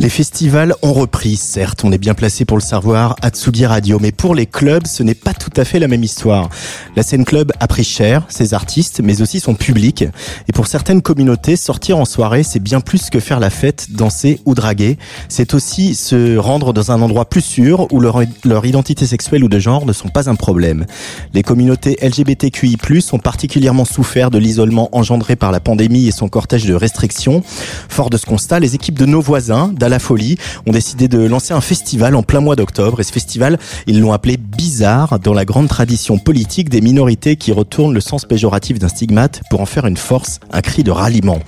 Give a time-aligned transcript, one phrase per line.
[0.00, 3.98] Les festivals ont repris, certes, on est bien placé pour le savoir à Tsugi Radio,
[4.00, 6.50] mais pour les clubs, ce n'est pas tout à fait la même histoire.
[6.94, 10.04] La scène club a pris cher, ses artistes, mais aussi son public.
[10.46, 14.40] Et pour certaines communautés, sortir en soirée, c'est bien plus que faire la fête, danser
[14.44, 14.98] ou draguer.
[15.28, 19.48] C'est aussi se rendre dans un endroit plus sûr où leur, leur identité sexuelle ou
[19.48, 20.86] de genre ne sont pas un problème.
[21.34, 22.76] Les communautés LGBTQI+,
[23.10, 27.42] ont particulièrement souffert de l'isolement engendré par la pandémie et son cortège de restrictions.
[27.88, 30.36] Fort de ce constat, les équipes de nos voisins, d'À la Folie,
[30.66, 33.00] ont décidé de lancer un festival en plein mois d'octobre.
[33.00, 37.52] Et ce festival, ils l'ont appelé Bizarre, dans la grande tradition politique des minorités qui
[37.52, 41.38] retournent le sens péjoratif d'un stigmate pour en faire une force, un cri de ralliement.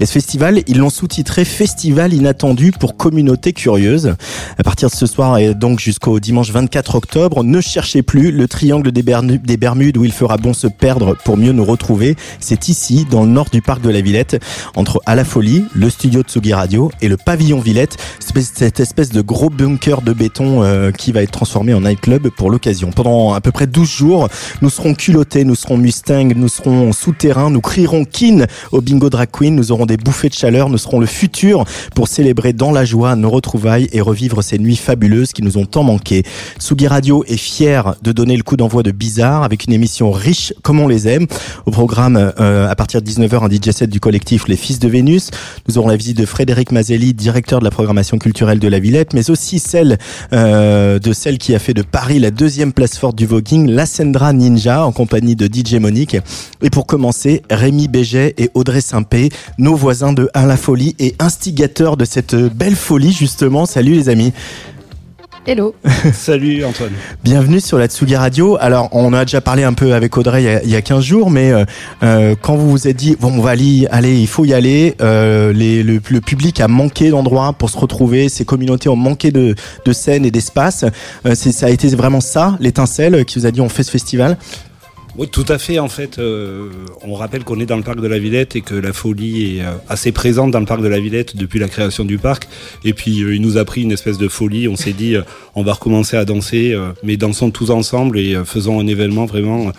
[0.00, 4.14] Et ce festival, ils l'ont sous-titré Festival inattendu pour communautés curieuses.
[4.56, 8.48] À partir de ce soir et donc jusqu'au dimanche 24 octobre, ne cherchez plus le
[8.48, 12.16] triangle des Bermudes où il fera bon se perdre pour mieux nous retrouver.
[12.38, 14.42] C'est ici, dans le nord du parc de la Villette,
[14.74, 17.89] entre À la Folie, le studio de Tsugi Radio et le pavillon Villette,
[18.20, 22.28] espèce- cette espèce de gros bunker de béton euh, qui va être transformé en nightclub
[22.28, 22.90] pour l'occasion.
[22.90, 24.28] Pendant à peu près 12 jours,
[24.62, 29.28] nous serons culottés, nous serons Mustang, nous serons souterrains, nous crierons Kin au bingo drag
[29.30, 32.84] queen, nous aurons des bouffées de chaleur, nous serons le futur pour célébrer dans la
[32.84, 36.22] joie nos retrouvailles et revivre ces nuits fabuleuses qui nous ont tant manqué.
[36.58, 40.52] Sugi Radio est fier de donner le coup d'envoi de Bizarre avec une émission riche
[40.62, 41.26] comme on les aime.
[41.66, 44.88] Au programme, euh, à partir de 19h, un DJ set du collectif Les Fils de
[44.88, 45.30] Vénus.
[45.68, 49.14] Nous aurons la visite de Frédéric Mazelli, directeur de la programmation culturelle de la Villette,
[49.14, 49.98] mais aussi celle
[50.32, 53.86] euh, de celle qui a fait de Paris la deuxième place forte du voguing, la
[53.86, 56.16] Sendra Ninja, en compagnie de DJ Monique.
[56.62, 61.14] Et pour commencer, Rémi Béget et Audrey Simpé, nos voisins de À la Folie et
[61.18, 63.66] instigateurs de cette belle folie, justement.
[63.66, 64.32] Salut les amis.
[65.46, 65.74] Hello.
[66.12, 66.92] Salut Antoine.
[67.24, 68.58] Bienvenue sur la Tsugi Radio.
[68.60, 70.82] Alors, on a déjà parlé un peu avec Audrey il y a, il y a
[70.82, 71.64] 15 jours, mais euh,
[72.02, 74.94] euh, quand vous vous êtes dit, bon, on va aller, allez, il faut y aller,
[75.00, 79.30] euh, les, le, le public a manqué d'endroits pour se retrouver, ces communautés ont manqué
[79.32, 80.84] de, de scènes et d'espace.
[81.26, 83.90] Euh, c'est- ça a été vraiment ça, l'étincelle qui vous a dit, on fait ce
[83.90, 84.36] festival
[85.16, 85.78] Oui, tout à fait.
[85.78, 86.70] En fait, euh,
[87.02, 89.62] on rappelle qu'on est dans le parc de la Villette et que la folie est
[89.62, 92.48] euh, assez présente dans le parc de la Villette depuis la création du parc.
[92.84, 94.68] Et puis, euh, il nous a pris une espèce de folie.
[94.68, 95.16] On s'est dit,
[95.54, 99.72] on va recommencer à danser, mais dansons tous ensemble et faisons un événement vraiment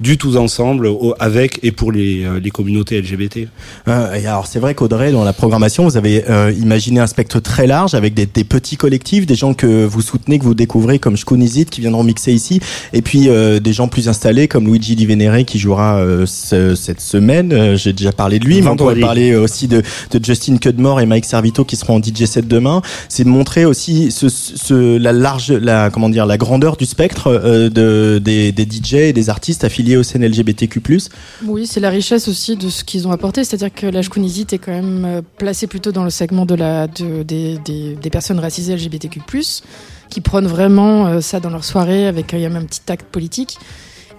[0.00, 3.48] du tous ensemble au- avec et pour les, euh, les communautés LGBT.
[3.88, 7.38] Euh, et alors c'est vrai qu'Audrey, dans la programmation, vous avez euh, imaginé un spectre
[7.40, 10.98] très large avec des, des petits collectifs, des gens que vous soutenez, que vous découvrez
[10.98, 12.60] comme Shkunizit qui viendront mixer ici,
[12.92, 16.74] et puis euh, des gens plus installés comme Luigi Di Venere qui jouera euh, ce-
[16.74, 17.52] cette semaine.
[17.52, 21.00] Euh, J'ai déjà parlé de lui, mais on pourrait parler aussi de, de Justin Cudmore
[21.00, 22.80] et Mike Servito qui seront en DJ set demain.
[23.08, 27.26] C'est de montrer aussi ce, ce, la large, la comment dire, la grandeur du spectre
[27.28, 30.80] euh, de, des, des DJ et des artistes affiliés aux scènes LGBTQ+.
[31.44, 34.58] Oui, c'est la richesse aussi de ce qu'ils ont apporté, c'est-à-dire que la Shkunizit est
[34.58, 38.74] quand même euh, placée plutôt dans le segment de la, de, des, des, personnes racisées
[38.74, 39.20] LGBTQ+,
[40.08, 42.82] qui prônent vraiment euh, ça dans leur soirée avec euh, y a même un petit
[42.88, 43.58] acte politique.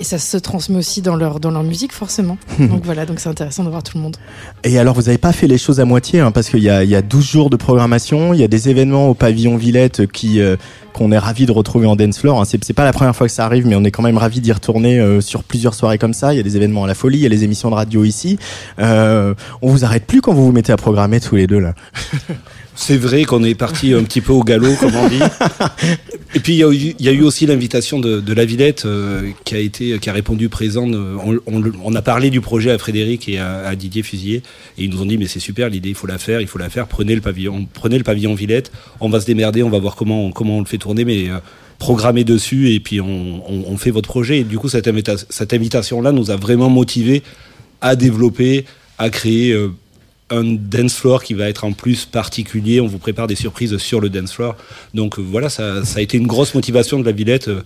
[0.01, 2.39] Et ça se transmet aussi dans leur, dans leur musique, forcément.
[2.59, 4.17] donc voilà, donc c'est intéressant de voir tout le monde.
[4.63, 6.83] Et alors, vous n'avez pas fait les choses à moitié, hein, parce qu'il y a,
[6.83, 10.41] y a 12 jours de programmation, il y a des événements au pavillon Villette qui
[10.41, 10.55] euh,
[10.93, 12.41] qu'on est ravi de retrouver en dance floor.
[12.41, 12.45] Hein.
[12.45, 14.41] C'est, c'est pas la première fois que ça arrive, mais on est quand même ravi
[14.41, 16.33] d'y retourner euh, sur plusieurs soirées comme ça.
[16.33, 18.03] Il y a des événements à la folie, il y a les émissions de radio
[18.03, 18.39] ici.
[18.79, 21.75] Euh, on vous arrête plus quand vous vous mettez à programmer tous les deux là.
[22.83, 25.19] C'est vrai qu'on est parti un petit peu au galop, comme on dit.
[26.33, 28.43] Et puis il y, a eu- il y a eu aussi l'invitation de, de la
[28.43, 30.89] Villette euh, qui a été, qui a répondu présent.
[30.91, 34.01] euh, On, on le- on a parlé du projet à Frédéric et à, à Didier
[34.01, 34.37] Fusier,
[34.77, 36.57] et ils nous ont dit mais c'est super l'idée, il faut la faire, il faut
[36.57, 36.87] la faire.
[36.87, 38.71] Prenez le pavillon, prenez le pavillon Villette.
[38.99, 41.29] On va se démerder, on va voir comment on, comment on le fait tourner, mais
[41.29, 41.37] euh,
[41.77, 44.39] programmez dessus et puis on, fait votre projet.
[44.39, 47.21] Et du coup cette, invita- cette invitation là nous a vraiment motivé
[47.81, 48.65] à développer,
[48.97, 49.51] à créer.
[49.51, 49.69] euh,
[50.31, 52.81] un dance floor qui va être en plus particulier.
[52.81, 54.55] On vous prépare des surprises sur le dance floor.
[54.93, 57.49] Donc euh, voilà, ça, ça a été une grosse motivation de la Villette.
[57.49, 57.61] euh,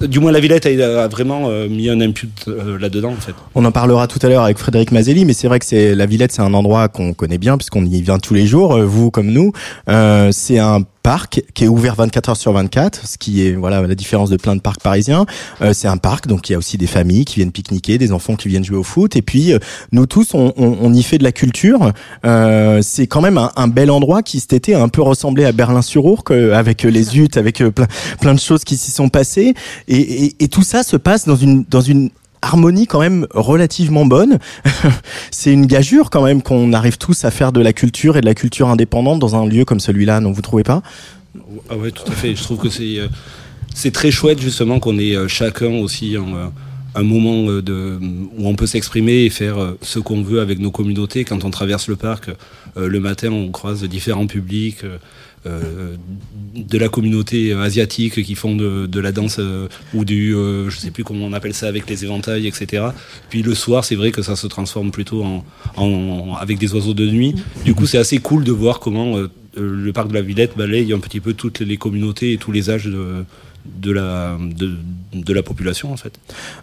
[0.00, 3.34] Du moins, la Villette a, vraiment euh, mis un input là-dedans, en fait.
[3.54, 6.06] On en parlera tout à l'heure avec Frédéric Mazelli, mais c'est vrai que c'est la
[6.06, 9.30] Villette, c'est un endroit qu'on connaît bien puisqu'on y vient tous les jours, vous comme
[9.30, 9.52] nous.
[9.88, 13.80] Euh, c'est un parc qui est ouvert 24 heures sur 24, ce qui est voilà
[13.80, 15.24] la différence de plein de parcs parisiens.
[15.62, 18.10] Euh, c'est un parc, donc il y a aussi des familles qui viennent pique-niquer, des
[18.10, 19.60] enfants qui viennent jouer au foot, et puis euh,
[19.92, 21.92] nous tous, on, on, on, y fait de la culture.
[22.24, 25.44] Euh, c'est quand même un, un, bel endroit qui cet été a un peu ressemblé
[25.44, 27.86] à Berlin-sur-Ourcq, avec les huttes, avec plein,
[28.20, 29.54] plein de choses qui s'y sont passées,
[29.86, 32.10] et, et, et tout ça se passe dans une dans une
[32.46, 34.38] harmonie quand même relativement bonne.
[35.30, 38.26] c'est une gageure quand même qu'on arrive tous à faire de la culture et de
[38.26, 40.82] la culture indépendante dans un lieu comme celui-là, non vous trouvez pas?
[41.68, 42.34] Ah ouais, tout à fait.
[42.34, 43.08] Je trouve que c'est euh,
[43.74, 46.46] c'est très chouette justement qu'on ait euh, chacun aussi un, euh,
[46.94, 51.24] un moment où on peut s'exprimer et faire ce qu'on veut avec nos communautés.
[51.24, 52.30] Quand on traverse le parc,
[52.74, 54.78] le matin, on croise différents publics.
[55.46, 55.96] Euh,
[56.54, 60.90] de la communauté asiatique qui font de, la danse euh, ou du, euh, je sais
[60.90, 62.82] plus comment on appelle ça avec les éventails, etc.
[63.28, 65.44] Puis le soir, c'est vrai que ça se transforme plutôt en,
[65.76, 67.34] en avec des oiseaux de nuit.
[67.66, 69.18] Du coup, c'est assez cool de voir comment
[69.54, 72.70] le parc de la Villette balaye un petit peu toutes les communautés et tous les
[72.70, 73.26] âges de,
[73.80, 74.76] de la, de,
[75.12, 76.12] de, la population en fait.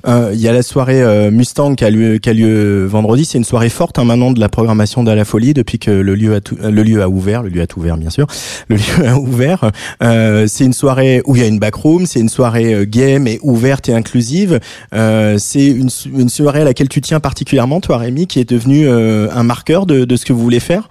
[0.05, 3.25] Il euh, y a la soirée euh, Mustang qui a lieu, qui a lieu vendredi.
[3.25, 6.15] C'est une soirée forte hein, maintenant de la programmation de la folie depuis que le
[6.15, 7.43] lieu a, tout, le lieu a ouvert.
[7.43, 8.27] Le lieu a ouvert bien sûr.
[8.69, 9.71] Le lieu a ouvert.
[10.01, 12.05] Euh, c'est une soirée où il y a une backroom.
[12.05, 14.59] C'est une soirée euh, gay mais ouverte et inclusive.
[14.93, 18.87] Euh, c'est une, une, soirée à laquelle tu tiens particulièrement, toi Rémi, qui est devenu
[18.89, 20.89] un marqueur de, de ce que vous voulez faire?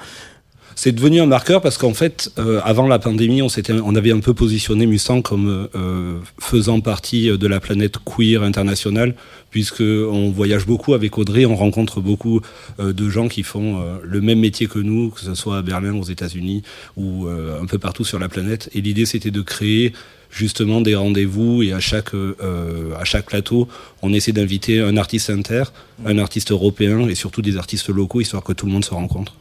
[0.83, 4.11] C'est devenu un marqueur parce qu'en fait, euh, avant la pandémie, on, s'était, on avait
[4.11, 9.15] un peu positionné Mustang comme euh, faisant partie de la planète queer internationale,
[9.51, 12.41] puisque on voyage beaucoup avec Audrey, on rencontre beaucoup
[12.81, 15.63] euh, de gens qui font euh, le même métier que nous, que ce soit à
[15.63, 16.65] Berlin, aux États-Unis
[16.97, 18.69] ou euh, un peu partout sur la planète.
[18.75, 19.93] Et l'idée, c'était de créer
[20.33, 23.69] justement des rendez-vous et à chaque à chaque plateau,
[24.01, 25.65] on essaie d'inviter un artiste inter,
[26.07, 29.35] un artiste européen et surtout des artistes locaux, histoire que tout le monde se rencontre.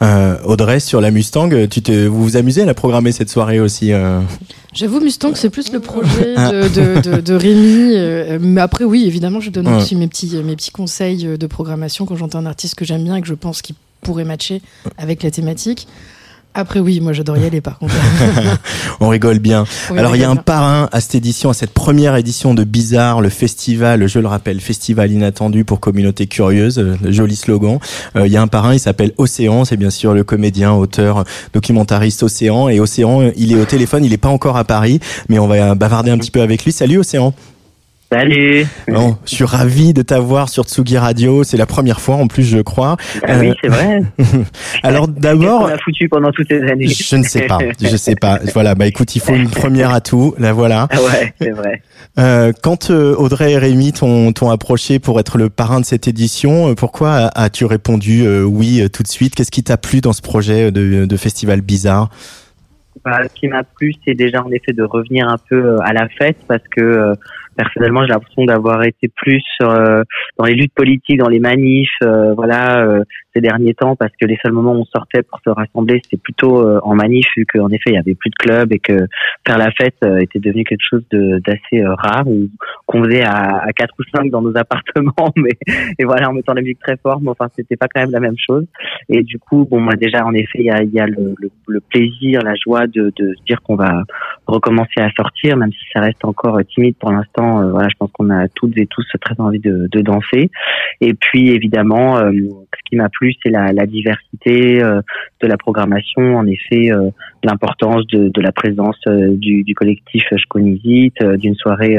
[0.00, 3.60] Euh, Audrey, sur la Mustang, tu te, vous vous amusez à la programmer cette soirée
[3.60, 4.20] aussi euh
[4.72, 7.96] J'avoue, Mustang, c'est plus le projet de, de, de, de Rémi.
[7.96, 9.76] Euh, mais après, oui, évidemment, je donne ouais.
[9.76, 13.16] aussi mes petits, mes petits conseils de programmation quand j'entends un artiste que j'aime bien
[13.16, 14.62] et que je pense qu'il pourrait matcher
[14.98, 15.88] avec la thématique.
[16.58, 17.94] Après oui, moi j'adore y aller par contre.
[19.00, 19.64] on rigole bien.
[19.92, 20.42] Oui, Alors il y a un bien.
[20.42, 24.60] parrain à cette édition, à cette première édition de Bizarre, le festival, je le rappelle,
[24.60, 27.78] festival inattendu pour communauté curieuse, joli slogan.
[28.16, 31.22] Euh, il y a un parrain, il s'appelle Océan, c'est bien sûr le comédien, auteur,
[31.52, 32.68] documentariste Océan.
[32.68, 35.76] Et Océan, il est au téléphone, il n'est pas encore à Paris, mais on va
[35.76, 36.72] bavarder un petit peu avec lui.
[36.72, 37.34] Salut Océan.
[38.10, 38.64] Salut.
[38.88, 41.44] Bon, je suis ravi de t'avoir sur Tsugi Radio.
[41.44, 42.96] C'est la première fois en plus, je crois.
[43.22, 43.40] Ah euh...
[43.40, 44.02] oui, c'est vrai.
[44.82, 46.86] Alors d'abord, on a foutu pendant toutes ces années.
[46.86, 47.58] Je ne sais pas.
[47.78, 48.38] Je sais pas.
[48.54, 48.74] Voilà.
[48.74, 50.34] Bah écoute, il faut une première à tout.
[50.38, 50.88] La voilà.
[50.90, 51.82] Ah ouais, c'est vrai.
[52.18, 56.70] Euh, quand euh, Audrey et Rémi t'ont approché pour être le parrain de cette édition,
[56.70, 59.34] euh, pourquoi as-tu répondu euh, oui tout de suite?
[59.34, 62.08] Qu'est-ce qui t'a plu dans ce projet de, de festival bizarre?
[63.04, 66.08] Bah, ce qui m'a plu, c'est déjà en effet de revenir un peu à la
[66.08, 67.14] fête parce que
[67.58, 70.04] personnellement, j'ai l'impression d'avoir été plus euh,
[70.38, 73.02] dans les luttes politiques, dans les manifs, euh, voilà, euh,
[73.38, 76.20] ces derniers temps, parce que les seuls moments où on sortait pour se rassembler, c'était
[76.20, 79.06] plutôt euh, en manif, vu qu'en effet, il y avait plus de clubs et que
[79.46, 82.48] faire la fête euh, était devenu quelque chose d'assez euh, rare, ou
[82.86, 85.52] qu'on faisait à, à 4 ou 5 dans nos appartements, mais
[85.98, 88.20] et voilà, en mettant la musique très fort, mais enfin, c'était pas quand même la
[88.20, 88.66] même chose.
[89.08, 91.50] Et du coup, bon, moi déjà, en effet, il y a, y a le, le,
[91.66, 94.02] le, plaisir, la joie de, de se dire qu'on va
[94.46, 97.62] recommencer à sortir, même si ça reste encore timide pour l'instant.
[97.62, 100.50] Euh, voilà, je pense qu'on a toutes et tous très envie de, de danser.
[101.00, 105.00] Et puis évidemment, euh, ce qui m'a plu, c'est la, la, diversité euh,
[105.40, 106.36] de la programmation.
[106.36, 106.90] En effet,
[107.42, 111.98] l'importance de, de, la présence du, du, collectif Shkonizit, d'une soirée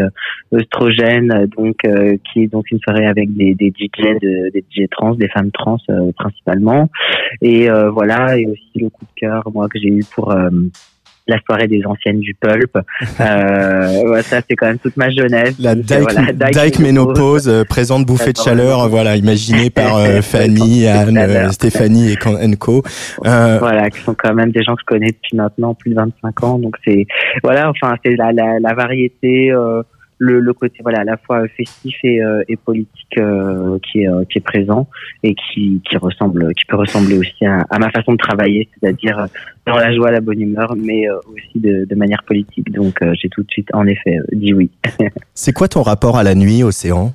[0.54, 1.78] œstrogène, donc
[2.26, 5.52] qui est donc une soirée avec des, des DJ, de, des DJ trans, des femmes
[5.52, 5.78] trans
[6.18, 6.90] principalement.
[7.42, 10.34] Et voilà, et aussi le coup de cœur, moi, que j'ai eu pour
[11.30, 12.78] la soirée des anciennes du pulp.
[13.20, 15.56] Euh, ouais, ça, c'est quand même toute ma jeunesse.
[15.60, 20.22] La Dyke, voilà, Dyke, Dyke Ménopause, euh, présente bouffée de chaleur, voilà, imaginée par euh,
[20.22, 22.84] Fanny, Anne, Stéphanie et Co.
[23.26, 25.96] Euh, voilà, qui sont quand même des gens que je connais depuis maintenant plus de
[25.96, 26.60] 25 ans.
[26.60, 27.08] Donc c'est,
[27.44, 29.52] voilà, enfin, c'est la, la, la variété.
[29.52, 29.84] Euh,
[30.20, 34.08] le, le, côté voilà à la fois festif et, euh, et politique euh, qui est
[34.08, 34.88] euh, qui est présent
[35.24, 39.28] et qui qui ressemble qui peut ressembler aussi à, à ma façon de travailler c'est-à-dire
[39.66, 42.72] dans la joie la bonne humeur mais aussi de, de manière politique.
[42.72, 44.70] Donc j'ai tout de suite en effet dit oui.
[45.34, 47.14] C'est quoi ton rapport à la nuit océan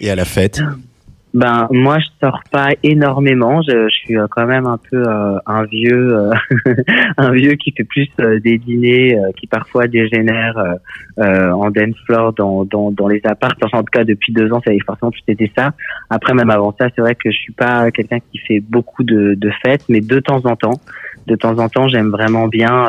[0.00, 0.60] et à la fête?
[1.34, 3.60] ben moi je sors pas énormément.
[3.62, 6.32] Je, je suis quand même un peu euh, un vieux, euh,
[7.18, 10.76] un vieux qui fait plus euh, des dîners qui parfois dégénèrent
[11.18, 13.56] en dance floor dans, dans, dans les apparts.
[13.72, 15.72] en tout cas depuis deux ans, ça avait forcément plus été ça.
[16.10, 19.34] Après même avant ça, c'est vrai que je suis pas quelqu'un qui fait beaucoup de,
[19.34, 20.80] de fêtes, mais de temps en temps,
[21.26, 22.88] de temps en temps, j'aime vraiment bien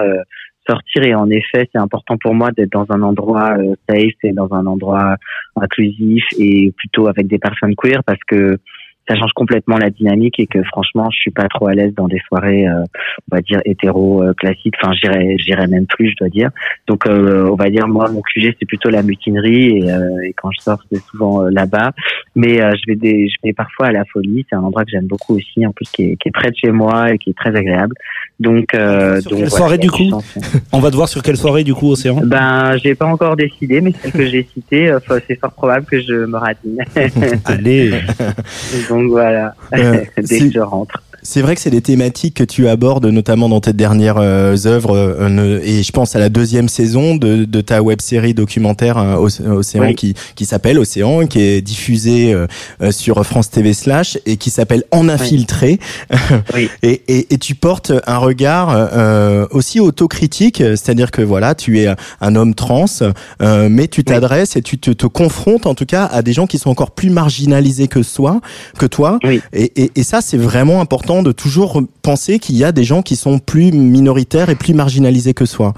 [0.69, 3.55] sortir et en effet c'est important pour moi d'être dans un endroit
[3.89, 5.15] safe et dans un endroit
[5.55, 8.59] inclusif et plutôt avec des personnes queer parce que
[9.09, 12.07] ça change complètement la dynamique et que franchement, je suis pas trop à l'aise dans
[12.07, 12.83] des soirées, euh,
[13.31, 14.33] on va dire hétéro euh.
[14.81, 16.51] Enfin, j'irais, j'irais même plus, je dois dire.
[16.87, 20.51] Donc, euh, on va dire moi, mon QG c'est plutôt la mutinerie et, et quand
[20.51, 21.91] je sors, c'est souvent là-bas.
[22.35, 24.45] Mais je vais des, je vais parfois à la folie.
[24.49, 26.55] C'est un endroit que j'aime beaucoup aussi, en plus qui est, qui est près de
[26.55, 27.95] chez moi et qui est très agréable.
[28.39, 30.09] Donc, euh, donc quelle soirée du coup
[30.71, 32.21] On va te voir sur quelle soirée du coup, Océan?
[32.23, 34.95] Ben, j'ai pas encore décidé, mais celle que j'ai citée,
[35.27, 36.77] c'est fort probable que je me ratine.
[37.45, 37.91] Allez.
[38.87, 41.03] donc voilà, euh, dès que je rentre.
[41.23, 44.95] C'est vrai que c'est des thématiques que tu abordes notamment dans tes dernières euh, œuvres
[44.95, 49.15] euh, et je pense à la deuxième saison de, de ta web série documentaire euh,
[49.17, 52.35] Océan qui, qui s'appelle Océan qui est diffusée
[52.91, 55.79] sur France TV slash et qui s'appelle En infiltré
[56.53, 56.69] oui.
[56.83, 61.87] et, et, et, tu portes un regard aussi autocritique c'est-à-dire que voilà tu es
[62.21, 62.85] un homme trans
[63.41, 66.57] mais tu t'adresses et tu te, te, confrontes en tout cas à des gens qui
[66.57, 68.41] sont encore plus marginalisés que soi
[68.77, 69.19] que toi.
[69.23, 73.01] Et, et, et ça c'est vraiment important de toujours penser qu'il y a des gens
[73.01, 75.73] qui sont plus minoritaires et plus marginalisés que soi.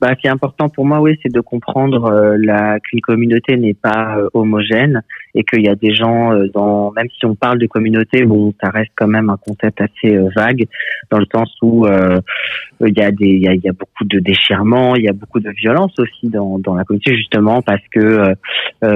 [0.00, 3.56] Bah, ce qui est important pour moi, oui, c'est de comprendre euh, la, qu'une communauté
[3.56, 5.02] n'est pas euh, homogène
[5.34, 8.54] et qu'il y a des gens euh, dans, même si on parle de communauté, bon,
[8.62, 10.66] ça reste quand même un concept assez vague
[11.10, 15.02] dans le sens où il y a des, il y a, beaucoup de déchirements, il
[15.04, 18.34] y a beaucoup de violence aussi dans, dans la communauté justement parce que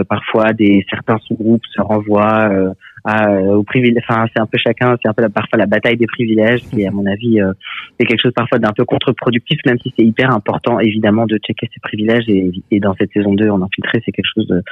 [0.08, 2.74] parfois des certains sous-groupes se renvoient
[3.08, 4.02] euh, au privilège.
[4.08, 6.90] Enfin, c'est un peu chacun, c'est un peu parfois la bataille des privilèges qui, à
[6.92, 7.52] mon avis, euh,
[7.98, 11.68] est quelque chose parfois d'un peu contre-productif, même si c'est hyper important, évidemment, de checker
[11.72, 12.28] ses privilèges.
[12.28, 14.62] Et, et dans cette saison 2, en infiltré, c'est quelque chose de,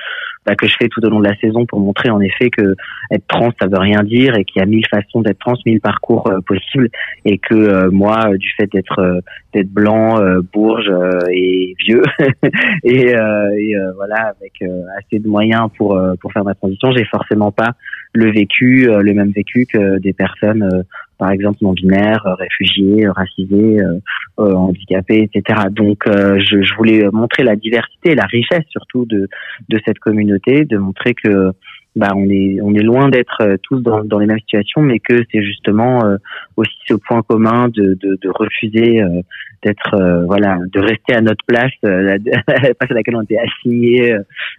[0.47, 2.77] bah, que je fais tout au long de la saison pour montrer en effet que
[3.11, 5.81] être trans, ça veut rien dire et qu'il y a mille façons d'être trans, mille
[5.81, 6.89] parcours euh, possibles,
[7.25, 9.23] et que euh, moi, du fait d'être
[9.53, 10.21] d'être blanc,
[10.53, 10.89] bourge
[11.33, 12.05] et vieux,
[12.85, 14.53] et, et voilà, avec
[14.99, 17.73] assez de moyens pour pour faire ma transition, j'ai forcément pas
[18.13, 20.83] le vécu, euh, le même vécu que des personnes, euh,
[21.19, 23.79] par exemple non binaires, euh, réfugiés, racisés,
[24.39, 25.67] handicapés, etc.
[25.71, 29.29] Donc, je, je, voulais montrer la diversité la richesse surtout de
[29.69, 31.53] de cette communauté, de montrer que
[31.97, 35.01] bah, on est on est loin d'être euh, tous dans, dans les mêmes situations, mais
[35.01, 36.17] que c'est justement euh,
[36.57, 39.23] aussi ce point commun de, de, de refuser euh,
[39.65, 44.15] d'être voilà de rester à notre place, la, place à laquelle on était assigné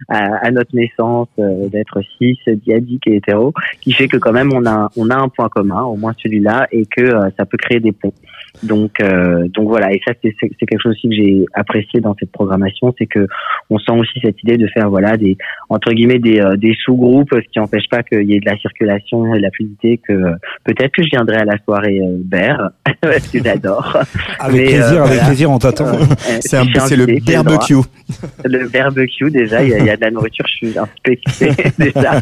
[0.08, 4.64] à, à, notre naissance, d'être cis, diadique et hétéro, qui fait que quand même on
[4.64, 7.92] a on a un point commun, au moins celui-là, et que ça peut créer des
[7.92, 8.12] ponts.
[8.62, 12.30] Donc, euh, donc voilà, et ça c'est quelque chose aussi que j'ai apprécié dans cette
[12.30, 13.26] programmation, c'est que
[13.70, 15.36] on sent aussi cette idée de faire voilà des
[15.68, 18.56] entre guillemets des, euh, des sous-groupes, ce qui n'empêche pas qu'il y ait de la
[18.58, 20.00] circulation et de la fluidité.
[20.06, 22.68] Que euh, peut-être que je viendrai à la soirée euh,
[23.00, 23.98] parce que j'adore.
[24.38, 25.92] Avec plaisir, avec plaisir, on t'attend.
[26.40, 27.74] c'est le barbecue.
[28.44, 31.16] Le barbecue déjà, il y, a de la nourriture, je suis un peu
[31.78, 32.20] déjà.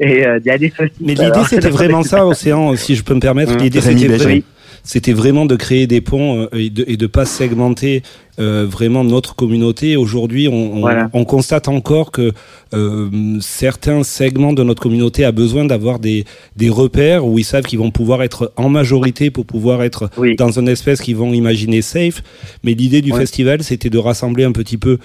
[0.00, 1.00] et il y a des saucisses.
[1.00, 3.56] Mais l'idée c'était vraiment ça, Océan, si je peux me permettre.
[3.56, 4.40] L'idée c'était vraiment
[4.84, 8.02] c'était vraiment de créer des ponts euh, et de, de pas segmenter
[8.38, 9.96] euh, vraiment notre communauté.
[9.96, 12.32] Aujourd'hui, on, on, on, constate encore que
[12.74, 13.08] euh,
[13.40, 16.24] certains segments de notre communauté a besoin d'avoir des,
[16.56, 20.58] des repères où ils savent qu'ils vont pouvoir être en majorité pour pouvoir être dans
[20.58, 22.22] un espèce qu'ils vont imaginer safe.
[22.62, 24.98] Mais l'idée du festival, c'était de rassembler un petit peu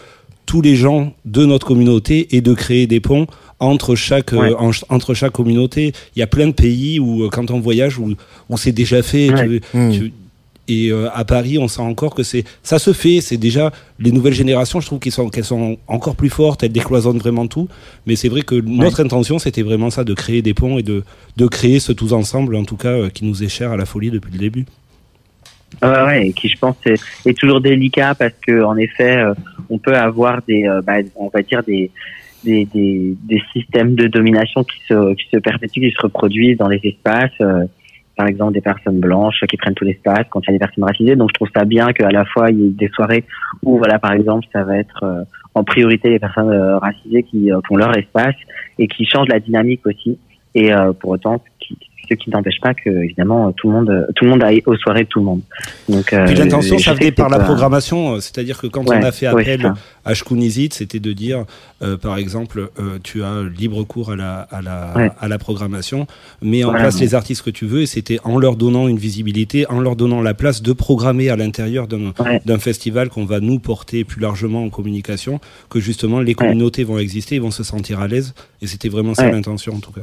[0.45, 3.27] tous les gens de notre communauté et de créer des ponts
[3.59, 4.55] entre chaque euh,
[4.89, 5.93] entre chaque communauté.
[6.15, 8.15] Il y a plein de pays où euh, quand on voyage où,
[8.49, 9.29] on c'est déjà fait.
[9.73, 10.09] Mmh.
[10.67, 13.21] et euh, à Paris, on sent encore que c'est ça se fait.
[13.21, 14.79] C'est déjà les nouvelles générations.
[14.79, 16.63] Je trouve qu'elles sont qu'elles sont encore plus fortes.
[16.63, 17.67] Elles décloisonnent vraiment tout.
[18.05, 21.03] Mais c'est vrai que notre intention, c'était vraiment ça, de créer des ponts et de
[21.37, 24.11] de créer ce tous ensemble, en tout cas, qui nous est cher à la folie
[24.11, 24.65] depuis le début.
[25.81, 29.33] Ouais, ouais, et qui je pense est, est, toujours délicat parce que en effet, euh,
[29.69, 31.89] on peut avoir des, euh, bah, on va dire des,
[32.43, 36.67] des, des, des, systèmes de domination qui se, qui se perpétuent, qui se reproduisent dans
[36.67, 37.31] les espaces.
[37.41, 37.65] Euh,
[38.15, 40.83] par exemple, des personnes blanches qui prennent tout l'espace quand il y a des personnes
[40.83, 41.15] racisées.
[41.15, 43.23] Donc, je trouve ça bien qu'à la fois il y ait des soirées
[43.63, 47.97] où, voilà, par exemple, ça va être en priorité les personnes racisées qui, ont leur
[47.97, 48.35] espace
[48.77, 50.17] et qui changent la dynamique aussi.
[50.53, 50.69] Et
[50.99, 51.41] pour autant,
[52.09, 55.03] ce qui n'empêche pas que évidemment tout le monde tout le monde aille aux soirées
[55.03, 55.41] de tout le monde.
[55.87, 59.27] Donc euh, l'intention ça venait par la programmation, euh, c'est-à-dire que quand on a fait
[59.27, 59.73] appel
[60.05, 61.45] à Shkunizit, c'était de dire
[61.81, 66.07] euh, par exemple euh, tu as libre cours à la à la à la programmation,
[66.41, 69.67] mais en place les artistes que tu veux et c'était en leur donnant une visibilité,
[69.69, 72.13] en leur donnant la place de programmer à l'intérieur d'un
[72.45, 75.39] d'un festival qu'on va nous porter plus largement en communication
[75.69, 79.13] que justement les communautés vont exister, ils vont se sentir à l'aise et c'était vraiment
[79.13, 80.01] ça l'intention en tout cas.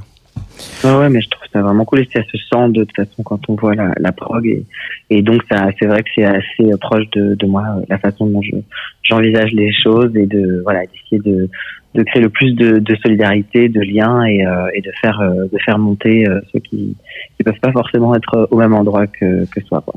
[0.85, 3.41] Ouais, mais je trouve ça vraiment cool et ça se sent de toute façon quand
[3.49, 4.65] on voit la, la prog et,
[5.11, 8.43] et donc ça c'est vrai que c'est assez proche de, de moi la façon dont
[8.43, 8.57] je
[9.03, 11.49] j'envisage les choses et de voilà d'essayer de
[11.97, 15.47] de créer le plus de, de solidarité, de liens et, euh, et de faire euh,
[15.51, 16.95] de faire monter euh, ceux qui
[17.37, 19.81] qui peuvent pas forcément être au même endroit que que soi.
[19.81, 19.95] Quoi.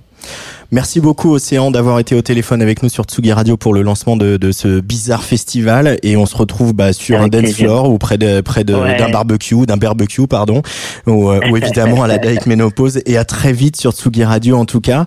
[0.72, 4.16] Merci beaucoup Océan d'avoir été au téléphone avec nous sur Tsugi Radio pour le lancement
[4.16, 7.66] de, de ce bizarre festival et on se retrouve bah, sur Avec un dance plaisir.
[7.66, 8.96] floor ou près de près de Ouais.
[8.98, 10.62] d'un barbecue, d'un barbecue pardon,
[11.08, 14.58] ou, euh, ou évidemment à la Daic Ménopause et à très vite sur Tsugi Radio
[14.58, 15.06] en tout cas.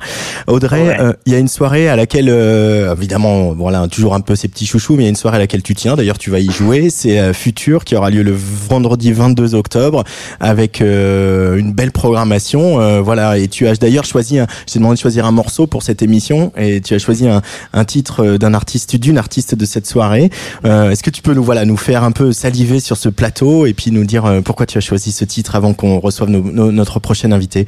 [0.48, 0.96] Audrey, Ouais.
[1.00, 4.48] euh, il y a une soirée à laquelle euh, évidemment voilà toujours un peu ces
[4.48, 5.94] petits chouchous, mais il y a une soirée à laquelle tu tiens.
[5.94, 10.02] D'ailleurs tu vas y jouer, c'est euh, Futur qui aura lieu le vendredi 22 octobre
[10.40, 12.80] avec une belle programmation.
[12.80, 15.66] euh, voilà et tu as d'ailleurs choisi, un, je t'ai demandé de choisir un morceau
[15.66, 17.42] pour cette émission et tu as choisi un,
[17.72, 20.30] un titre euh, d'un artiste, d'une artiste de cette soirée.
[20.64, 23.66] Euh, Est-ce que tu peux nous voilà nous faire un peu saliver sur ce plateau
[23.66, 26.52] et puis nous dire euh, pourquoi tu as choisi ce titre avant qu'on reçoive nos-
[26.52, 27.66] nos- notre prochain invité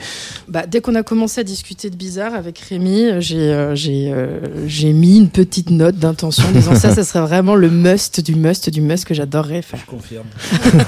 [0.49, 4.38] Bah, dès qu'on a commencé à discuter de bizarre avec Rémi, j'ai euh, j'ai euh,
[4.69, 8.71] j'ai mis une petite note d'intention disant ça, ça serait vraiment le must du must
[8.71, 10.26] du must que j'adorerais faire Confirme.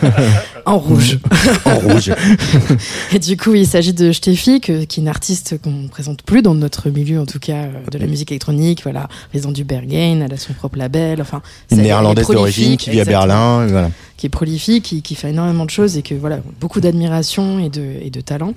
[0.65, 1.19] en rouge.
[1.65, 2.13] en rouge
[3.13, 6.36] Et du coup, il s'agit de Steffi, qui est une artiste qu'on ne présente plus
[6.43, 8.83] dans notre milieu, en tout cas, euh, de la musique électronique.
[8.83, 11.21] Voilà, résident du Berghain, elle a son propre label.
[11.21, 13.05] Enfin, Une néerlandaise d'origine qui vit à.
[13.05, 13.67] Berlin.
[13.67, 13.91] Voilà.
[14.17, 17.69] qui est prolifique, qui, qui fait énormément de choses et que voilà, beaucoup d'admiration et
[17.69, 18.55] de, et de talent.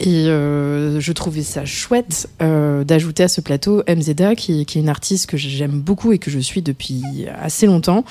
[0.00, 4.80] Et euh, je trouvais ça chouette euh, d'ajouter à ce plateau MZA, qui, qui est
[4.82, 7.02] une artiste que j'aime beaucoup et que je suis depuis
[7.40, 8.04] assez longtemps.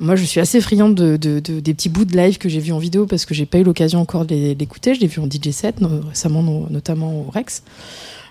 [0.00, 2.60] Moi, je suis assez friande de, de, de- des petits bouts de live que j'ai
[2.60, 4.94] vus en vidéo parce que j'ai pas eu l'occasion encore de d'écouter.
[4.94, 5.76] Je l'ai vu en DJ set
[6.08, 7.62] récemment, no- notamment au Rex.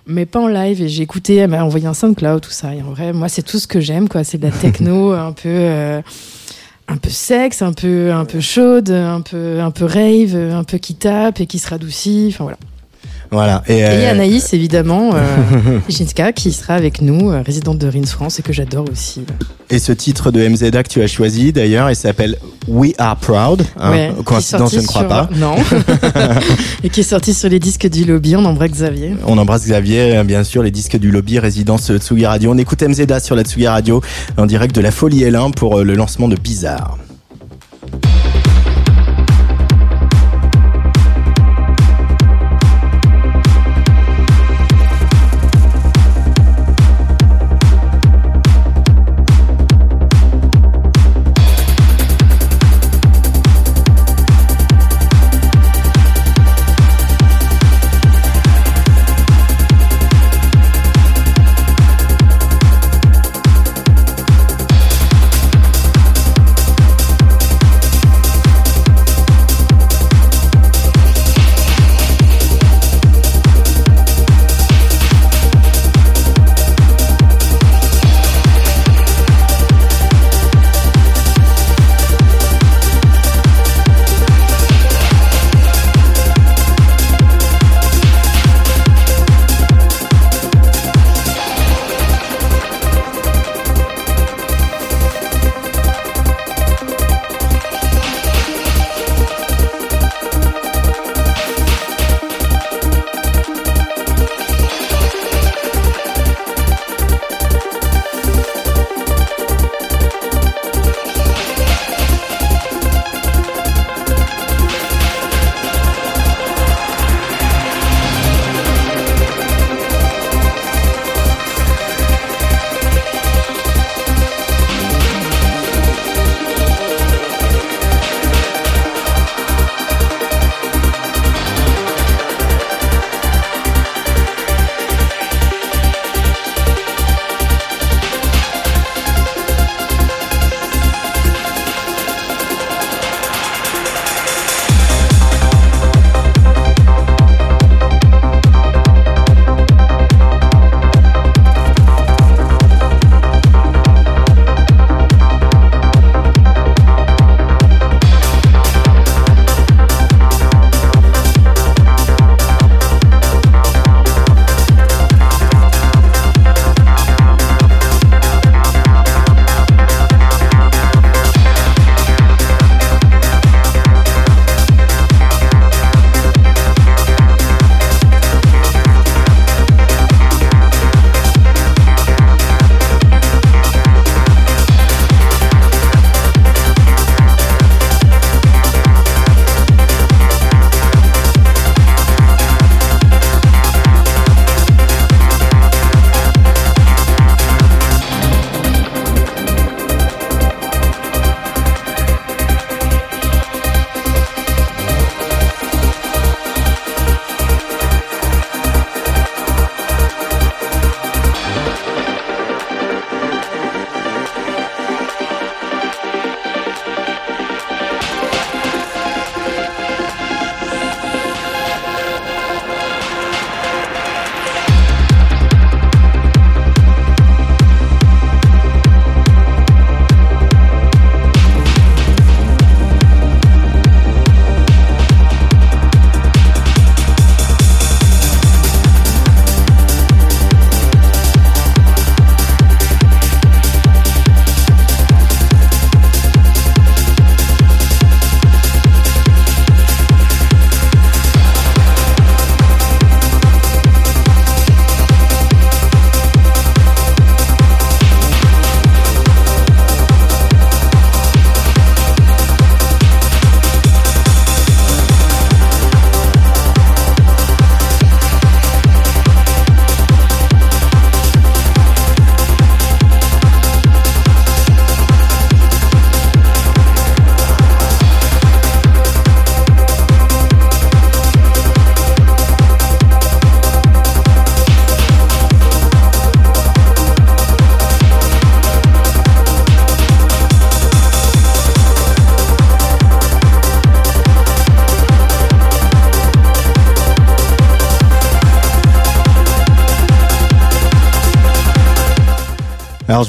[0.07, 2.73] Mais pas en live et j'ai écouté, elle m'a envoyé un SoundCloud, tout ça.
[2.73, 4.23] Et en vrai, moi, c'est tout ce que j'aime, quoi.
[4.23, 6.01] C'est de la techno un peu, euh,
[6.87, 10.77] un peu sexe, un peu, un peu chaude, un peu, un peu rave, un peu
[10.77, 12.29] qui tape et qui se radoucit.
[12.33, 12.57] Enfin voilà.
[13.31, 13.63] Voilà.
[13.67, 18.05] Et, Et euh, Anaïs, évidemment, euh, Jinska, qui sera avec nous, euh, résidente de Rins
[18.05, 19.21] France et que j'adore aussi.
[19.69, 22.35] et ce titre de MZA que tu as choisi d'ailleurs, il s'appelle
[22.67, 23.63] We Are Proud.
[23.79, 25.29] Hein, Ouais, coïncidence, je ne crois sur- pas.
[25.35, 25.55] Non.
[26.83, 28.35] et qui est sorti sur les disques du lobby.
[28.35, 29.13] On embrasse Xavier.
[29.25, 32.51] On embrasse Xavier, bien sûr, les disques du lobby, résidence Tsugi Radio.
[32.51, 34.01] On écoute MZA sur la Tsugi Radio
[34.37, 36.35] en direct de la Folie L1 pour le lancement de.
[36.41, 36.97] Bizarre,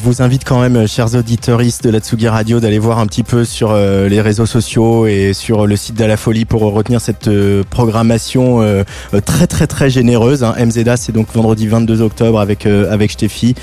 [0.02, 3.22] je vous invite quand même, chers auditeuristes de la Tsugi Radio, d'aller voir un petit
[3.22, 7.00] peu sur euh, les réseaux sociaux et sur le site de la folie pour retenir
[7.00, 8.82] cette euh, programmation euh,
[9.24, 10.42] très très très généreuse.
[10.42, 10.56] Hein.
[10.58, 13.54] MZA, c'est donc vendredi 22 octobre avec avec Steffi,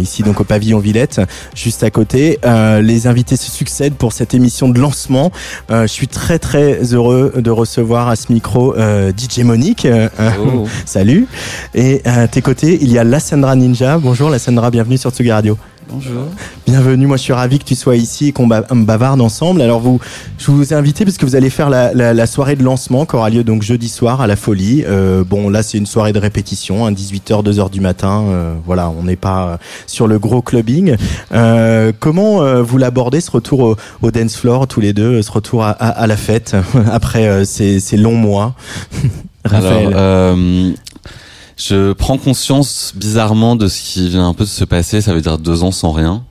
[0.00, 1.20] ici donc au pavillon Villette,
[1.54, 2.38] juste à côté.
[2.80, 5.32] les invités se succèdent pour cette émission de lancement.
[5.70, 9.86] je suis très très heureux de recevoir à ce micro DJ Monique.
[10.20, 10.66] Oh.
[10.84, 11.26] Salut.
[11.74, 13.98] Et à tes côtés, il y a Lassandra Ninja.
[13.98, 15.47] Bonjour Lassandra, bienvenue sur Tsugi Radio.
[15.90, 16.26] Bonjour.
[16.66, 19.62] Bienvenue, moi je suis ravi que tu sois ici et qu'on bavarde ensemble.
[19.62, 19.98] Alors vous,
[20.36, 23.30] je vous ai invité parce que vous allez faire la, soirée de lancement qui aura
[23.30, 24.84] lieu donc jeudi soir à la Folie.
[24.86, 28.24] Euh, bon là c'est une soirée de répétition, hein, 18h, 2h du matin.
[28.28, 30.96] Euh, voilà, on n'est pas euh, sur le gros clubbing.
[32.00, 36.16] comment vous l'abordez ce retour au, dance floor tous les deux, ce retour à, la
[36.16, 36.54] fête
[36.92, 38.54] après ces, ces, longs mois?
[39.44, 39.94] Raphaël.
[39.94, 40.36] Alors,
[41.58, 45.00] je prends conscience bizarrement de ce qui vient un peu de se passer.
[45.00, 46.24] Ça veut dire deux ans sans rien.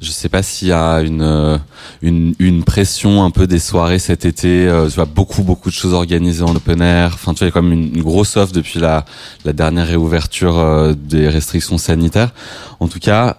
[0.00, 1.58] Je sais pas s'il y a une, euh,
[2.00, 4.66] une, une pression un peu des soirées cet été.
[4.66, 7.12] Euh, tu vois beaucoup beaucoup de choses organisées en open air.
[7.14, 9.04] Enfin tu vois il y a comme une, une grosse offre depuis la,
[9.44, 12.32] la dernière réouverture euh, des restrictions sanitaires.
[12.80, 13.36] En tout cas,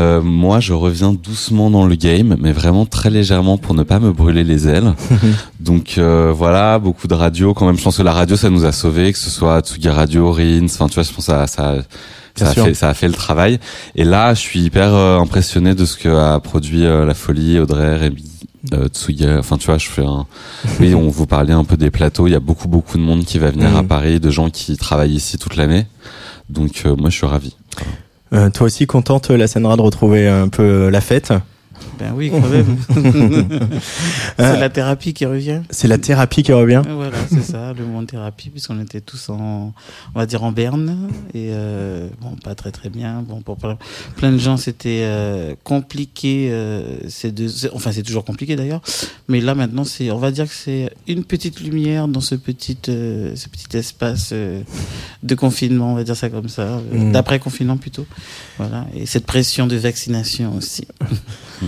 [0.00, 3.98] euh, moi, je reviens doucement dans le game, mais vraiment très légèrement pour ne pas
[3.98, 4.94] me brûler les ailes.
[5.60, 7.52] Donc euh, voilà, beaucoup de radio.
[7.52, 9.88] Quand même, je pense que la radio, ça nous a sauvés, que ce soit Tsugi
[9.88, 10.66] Radio, Rins.
[10.66, 11.74] Enfin, tu vois, je pense que ça, ça,
[12.36, 13.58] ça a, fait, ça a fait le travail.
[13.96, 17.96] Et là, je suis hyper euh, impressionné de ce que a produit la folie, Audrey,
[17.96, 18.24] Rémi.
[18.72, 20.26] Euh, Tsugi, enfin tu vois, je fais un.
[20.80, 22.26] Oui, on vous parlait un peu des plateaux.
[22.26, 23.86] Il y a beaucoup beaucoup de monde qui va venir à mm.
[23.86, 25.86] Paris, de gens qui travaillent ici toute l'année.
[26.50, 27.54] Donc moi, je suis ravi.
[28.32, 31.32] Euh, toi aussi contente, la Sandra, de retrouver un peu la fête?
[31.98, 32.76] Ben oui, quand même.
[34.38, 35.62] c'est la thérapie qui revient.
[35.70, 36.82] C'est la thérapie qui revient.
[36.88, 39.72] Voilà, c'est ça, le monde thérapie, puisqu'on était tous en,
[40.14, 43.22] on va dire en berne et euh, bon, pas très très bien.
[43.22, 46.48] Bon, pour plein, de gens, c'était euh, compliqué.
[46.50, 48.80] Euh, c'est de, enfin, c'est toujours compliqué d'ailleurs.
[49.28, 52.78] Mais là maintenant, c'est, on va dire que c'est une petite lumière dans ce petit,
[52.88, 57.12] euh, ce petit espace de confinement, on va dire ça comme ça, mm.
[57.12, 58.06] d'après confinement plutôt.
[58.58, 60.86] Voilà, et cette pression de vaccination aussi.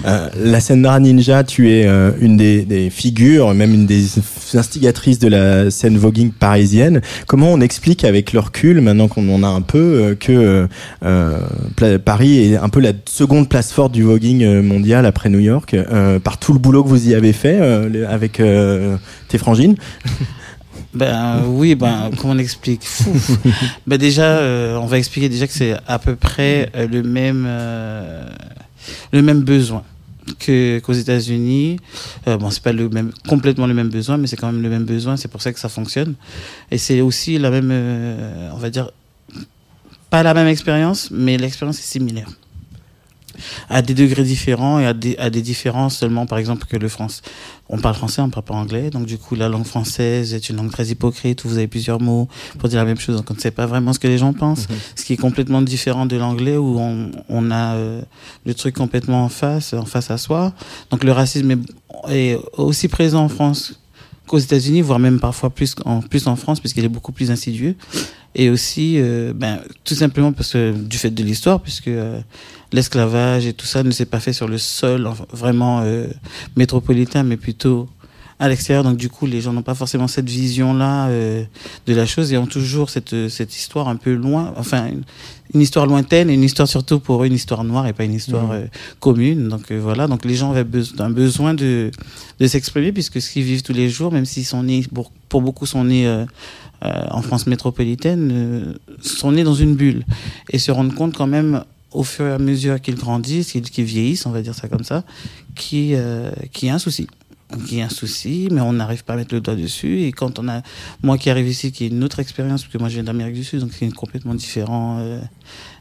[0.07, 4.07] Euh, la Sendra Ninja, tu es euh, une des, figures, même une des
[4.55, 7.01] instigatrices de la scène voguing parisienne.
[7.27, 10.69] Comment on explique avec le recul, maintenant qu'on en a un peu, euh,
[11.75, 15.77] que Paris est un peu la seconde place forte du voguing mondial après New York,
[16.23, 17.59] par tout le boulot que vous y avez fait
[18.07, 18.41] avec
[19.29, 19.75] tes frangines?
[20.93, 22.87] Ben oui, ben comment on explique?
[23.87, 24.41] Ben déjà,
[24.81, 27.47] on va expliquer déjà que c'est à peu près le même
[29.13, 29.85] le même besoin
[30.39, 31.79] que qu'aux États-Unis.
[32.27, 34.69] Euh, bon, c'est pas le même complètement le même besoin, mais c'est quand même le
[34.69, 35.17] même besoin.
[35.17, 36.15] C'est pour ça que ça fonctionne.
[36.71, 38.91] Et c'est aussi la même, euh, on va dire,
[40.09, 42.29] pas la même expérience, mais l'expérience est similaire
[43.69, 46.89] à des degrés différents et à des, à des différences seulement, par exemple, que le
[46.89, 47.23] français.
[47.69, 50.57] On parle français, on parle pas anglais, donc du coup, la langue française est une
[50.57, 53.35] langue très hypocrite où vous avez plusieurs mots pour dire la même chose, donc on
[53.35, 54.77] ne sait pas vraiment ce que les gens pensent, mhm.
[54.97, 58.03] ce qui est complètement différent de l'anglais où on, on a euh,
[58.45, 60.53] le truc complètement en face, en face à soi.
[60.91, 61.59] Donc le racisme est,
[62.09, 63.81] est aussi présent en France
[64.31, 67.75] qu'aux États-Unis, voire même parfois plus en, plus en France, puisqu'il est beaucoup plus insidieux.
[68.37, 72.21] Et aussi, euh, ben, tout simplement parce que du fait de l'histoire, puisque euh,
[72.73, 76.07] l'esclavage et tout ça ne s'est pas fait sur le sol vraiment euh,
[76.57, 77.89] métropolitain, mais plutôt
[78.41, 78.83] à l'extérieur.
[78.83, 81.45] Donc du coup, les gens n'ont pas forcément cette vision-là euh,
[81.87, 84.89] de la chose et ont toujours cette, cette histoire un peu loin, enfin
[85.55, 88.15] une, histoire lointaine et une histoire surtout pour eux, une histoire noire et pas une
[88.15, 88.53] histoire mmh.
[88.53, 88.67] euh,
[88.99, 89.49] commune.
[89.49, 90.67] Donc euh, voilà, donc les gens avaient
[90.99, 91.91] un besoin de,
[92.41, 95.43] de s'exprimer puisque ce qu'ils vivent tous les jours, même s'ils sont nés, pour, pour
[95.43, 96.25] beaucoup sont nés
[96.83, 100.07] en France métropolitaine, sont nés dans une bulle
[100.49, 104.27] et se rendent compte quand même au fur et à mesure qu'ils grandissent, qu'ils vieillissent,
[104.27, 105.05] on va dire ça comme ça,
[105.55, 107.07] qui, euh, qui a un souci.
[107.67, 110.03] Qui a un souci, mais on n'arrive pas à mettre le doigt dessus.
[110.03, 110.63] Et quand on a,
[111.03, 113.35] moi qui arrive ici, qui est une autre expérience, parce que moi je viens d'Amérique
[113.35, 115.21] du Sud, donc c'est complètement différent euh,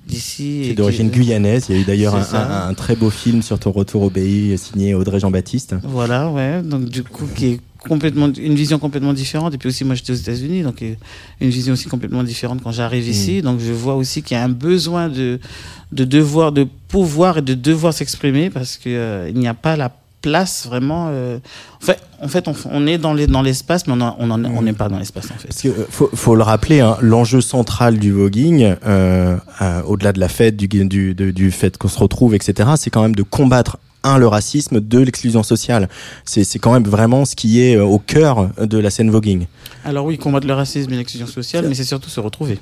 [0.08, 0.64] d'ici.
[0.66, 1.68] C'est d'origine guyanaise.
[1.70, 4.58] Il y a eu d'ailleurs un, un, très beau film sur ton retour au pays
[4.58, 5.76] signé Audrey Jean-Baptiste.
[5.84, 6.64] Voilà, ouais.
[6.64, 9.54] Donc du coup, qui est complètement une vision complètement différente.
[9.54, 10.94] Et puis aussi moi j'étais aux États-Unis donc euh,
[11.40, 13.12] une vision aussi complètement différente quand j'arrive mm.
[13.12, 13.42] ici.
[13.42, 15.40] Donc je vois aussi qu'il y a un besoin de
[15.92, 19.76] de devoir de pouvoir et de devoir s'exprimer parce que euh, il n'y a pas
[19.76, 21.40] la place vraiment euh,
[21.82, 24.74] en fait en fait on, est dans les dans l'espace mais on on on n'est
[24.74, 25.48] pas dans l'espace en fait.
[25.48, 28.76] Parce que faut, faut le rappeler hein, l'enjeu central du voguing
[29.86, 33.16] au-delà de la fête du du, du fait qu'on se retrouve etc c'est quand même
[33.16, 35.90] de combattre un, le racisme, deux, l'exclusion sociale.
[36.26, 39.46] C'est, c'est quand même vraiment ce qui est euh, au cœur de la scène voguing.
[39.86, 42.60] Alors oui, combattre le racisme et l'exclusion sociale, mais c'est surtout se retrouver.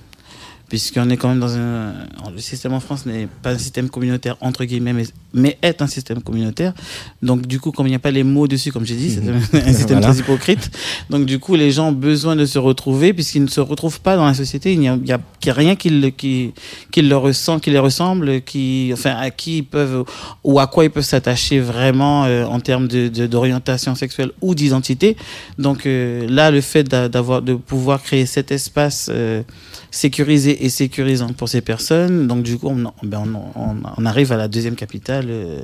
[0.70, 1.94] Puisqu'on est quand même dans un.
[2.34, 4.94] Le système en France n'est pas un système communautaire, entre guillemets,
[5.34, 6.74] mais, est un système communautaire.
[7.22, 9.22] Donc, du coup, comme il n'y a pas les mots dessus, comme j'ai dit, c'est
[9.22, 9.42] mhm.
[9.54, 10.70] un, système très hypocrite.
[11.10, 14.18] Donc, du coup, les gens ont besoin de se retrouver, puisqu'ils ne se retrouvent pas
[14.18, 14.74] dans la société.
[14.74, 16.54] Il n'y a, a, rien qui, qui,
[16.92, 20.04] qui, leur ressemble, qui les ressemble, qui, enfin, à qui ils peuvent,
[20.44, 25.16] ou à quoi ils peuvent s'attacher vraiment euh, en termes d'orientation de, sexuelle ou d'identité.
[25.58, 29.44] Donc, euh, là, le fait d'avoir, de pouvoir créer cet espace euh,
[29.92, 32.28] sécurisé et sécurisant pour ces personnes.
[32.28, 33.24] Donc du coup, on, ben,
[33.56, 35.62] on, arrive à la deuxième capitale euh,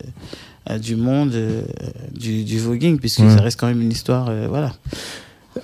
[0.80, 1.62] du monde euh,
[2.12, 4.74] du, du, voguing, puisque ça reste quand même une histoire, voilà.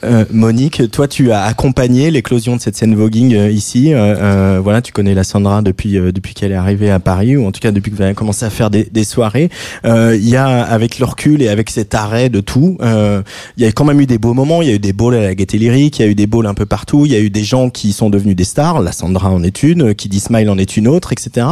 [0.03, 3.93] Euh, Monique, toi, tu as accompagné l'éclosion de cette scène voguing euh, ici.
[3.93, 7.51] Euh, voilà, tu connais la Sandra depuis depuis qu'elle est arrivée à Paris, ou en
[7.51, 9.49] tout cas depuis qu'elle a commencé à faire des, des soirées.
[9.85, 13.71] Il y a, avec le recul et avec cet arrêt de tout, il y a
[13.71, 14.61] quand même eu des beaux moments.
[14.61, 16.27] Il y a eu des balls à la Gaîté Lyrique, il y a eu des
[16.27, 17.05] balls un peu partout.
[17.05, 18.81] Il y a eu des gens qui sont devenus des stars.
[18.81, 21.47] La Sandra en est une, qui dit Smile en est une autre, etc.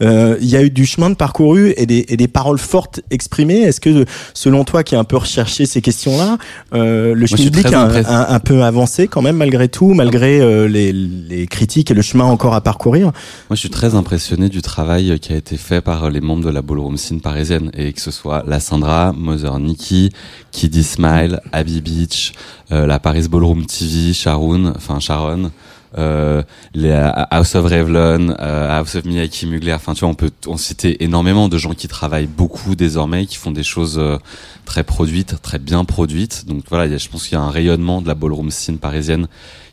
[0.00, 3.62] Il y a eu du chemin de parcouru et des, et des paroles fortes exprimées.
[3.62, 6.38] Est-ce que, selon toi, qui a un peu recherché ces questions-là,
[6.72, 11.94] le public un, peu avancé quand même malgré tout, malgré euh, les, les, critiques et
[11.94, 13.06] le chemin encore à parcourir.
[13.06, 13.12] Moi,
[13.52, 16.62] je suis très impressionné du travail qui a été fait par les membres de la
[16.62, 17.70] ballroom scene parisienne.
[17.74, 20.10] Et que ce soit la Sandra, Mother Nikki,
[20.52, 22.32] Kiddy Smile, Abby Beach,
[22.72, 25.50] euh, la Paris Ballroom TV, Sharon, enfin Sharon
[25.98, 26.42] euh,
[26.74, 29.72] les House of Revlon, euh, House of Miyake Mugler.
[29.72, 33.36] Enfin, tu vois, on peut on citer énormément de gens qui travaillent beaucoup désormais, qui
[33.36, 34.18] font des choses euh,
[34.64, 36.46] très produites, très bien produites.
[36.46, 38.78] Donc voilà, y a, je pense qu'il y a un rayonnement de la ballroom scene
[38.78, 39.26] parisienne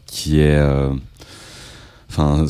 [0.05, 0.89] qui est, euh,
[2.09, 2.45] enfin,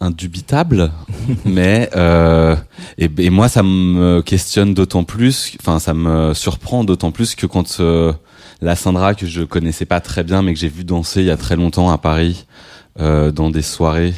[0.00, 0.92] indubitable,
[1.44, 2.56] mais euh,
[2.96, 7.46] et, et, moi ça me questionne d'autant plus, enfin ça me surprend d'autant plus que
[7.46, 7.80] quand
[8.62, 11.30] la Sandra que je connaissais pas très bien mais que j'ai vu danser il y
[11.30, 12.66] a très longtemps à Paris euh,
[12.98, 14.14] dans des soirées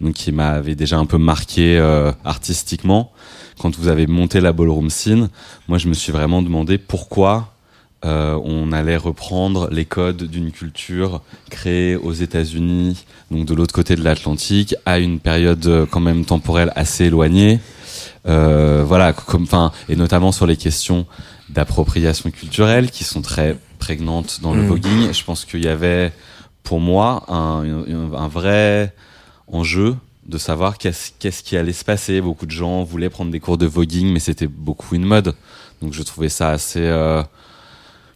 [0.00, 3.12] donc qui m'avait déjà un peu marqué euh, artistiquement.
[3.58, 5.28] Quand vous avez monté la ballroom scene,
[5.68, 7.52] moi je me suis vraiment demandé pourquoi
[8.06, 13.94] euh, on allait reprendre les codes d'une culture créée aux États-Unis, donc de l'autre côté
[13.94, 17.60] de l'Atlantique, à une période euh, quand même temporelle assez éloignée.
[18.26, 21.04] Euh, voilà, comme, enfin, et notamment sur les questions
[21.50, 24.66] d'appropriation culturelle qui sont très prégnantes dans le mmh.
[24.66, 25.12] voguing.
[25.12, 26.12] Je pense qu'il y avait
[26.62, 28.94] pour moi un, vrai
[29.48, 29.96] enjeu
[30.26, 32.20] de savoir qu'est-ce qui allait se passer.
[32.20, 35.34] Beaucoup de gens voulaient prendre des cours de voguing, mais c'était beaucoup une mode.
[35.82, 37.22] Donc je trouvais ça assez euh,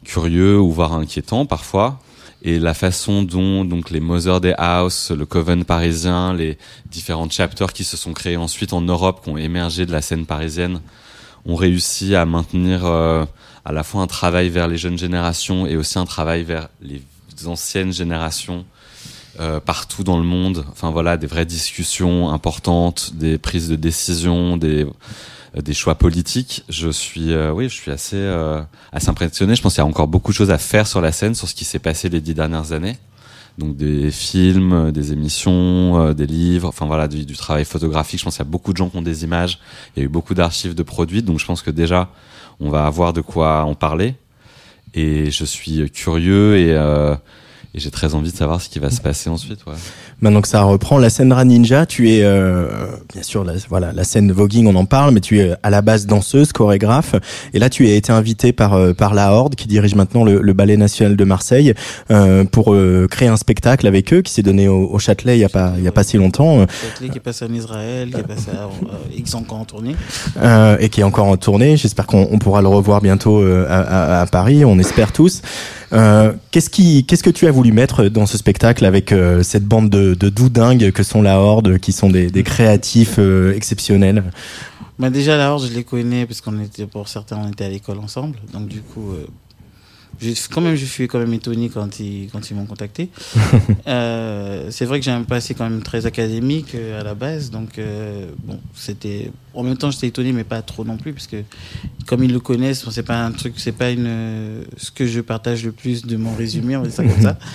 [0.05, 2.01] curieux ou voire inquiétant parfois.
[2.43, 7.73] Et la façon dont donc les Mother des House, le Coven parisien, les différents chapters
[7.73, 10.81] qui se sont créés ensuite en Europe, qui ont émergé de la scène parisienne,
[11.47, 13.25] ont réussi à maintenir euh,
[13.65, 17.03] à la fois un travail vers les jeunes générations et aussi un travail vers les
[17.47, 18.65] anciennes générations
[19.41, 20.65] euh, partout dans le monde.
[20.71, 24.87] Enfin voilà, des vraies discussions importantes, des prises de décision, des
[25.57, 26.65] euh, des choix politiques.
[26.69, 28.23] Je suis, euh, oui, je suis assez
[28.93, 29.57] assez impressionné.
[29.57, 31.49] Je pense qu'il y a encore beaucoup de choses à faire sur la scène, sur
[31.49, 32.97] ce qui s'est passé les dix dernières années.
[33.59, 38.21] Donc des films, des émissions, des livres, enfin voilà, du, du, travail photographique.
[38.21, 39.59] Je pense qu'il y a beaucoup de gens qui ont des images.
[39.97, 42.11] Il y a eu beaucoup d'archives de produits, donc je pense que déjà
[42.61, 44.15] on va avoir de quoi en parler
[44.95, 47.15] et je suis curieux et, euh,
[47.75, 49.67] et j'ai très envie de savoir ce qui va se passer ensuite.
[49.67, 49.73] Ouais.
[50.21, 52.69] Maintenant que ça reprend, la scène Ninja, tu es euh,
[53.13, 55.83] bien sûr la, voilà la scène voguing, on en parle, mais tu es à la
[55.83, 57.17] base danseuse, chorégraphe,
[57.53, 60.41] et là tu as été invitée par euh, par la Horde qui dirige maintenant le,
[60.41, 61.75] le Ballet National de Marseille
[62.13, 65.41] euh, pour euh, créer un spectacle avec eux qui s'est donné au, au, Châtelet il
[65.41, 66.65] y a pas il y a pas si longtemps.
[66.69, 68.69] Châtelet qui est passé en Israël, qui est passé à
[69.17, 69.97] X encore en tournée
[70.79, 71.77] et qui est encore en tournée.
[71.77, 75.43] J'espère qu'on pourra le revoir bientôt à, à, à, Paris, on espère tous.
[76.51, 80.15] Qu'est-ce qui qu'est-ce que tu as voulu mettre dans ce spectacle avec cette bande de
[80.15, 84.25] de, doudingues que sont la Horde, qui sont des, créatifs euh, exceptionnels?
[84.99, 87.69] Bah Déjà, la Horde, je les connais parce qu'on était, pour certains, on était à
[87.69, 88.39] l'école ensemble.
[88.53, 89.13] Donc, du coup,
[90.23, 93.11] euh, quand même, je suis quand même étonné quand ils, quand ils m'ont contacté.
[93.87, 97.51] euh, c'est vrai que j'ai un passé quand même très académique euh, à la base,
[97.51, 99.31] donc euh, bon, c'était.
[99.55, 101.43] En même temps, j'étais étonné, mais pas trop non plus, parce que
[102.07, 105.65] comme ils le connaissent, c'est pas un truc, c'est pas une ce que je partage
[105.65, 107.39] le plus de mon résumé, on va dire ça comme ça.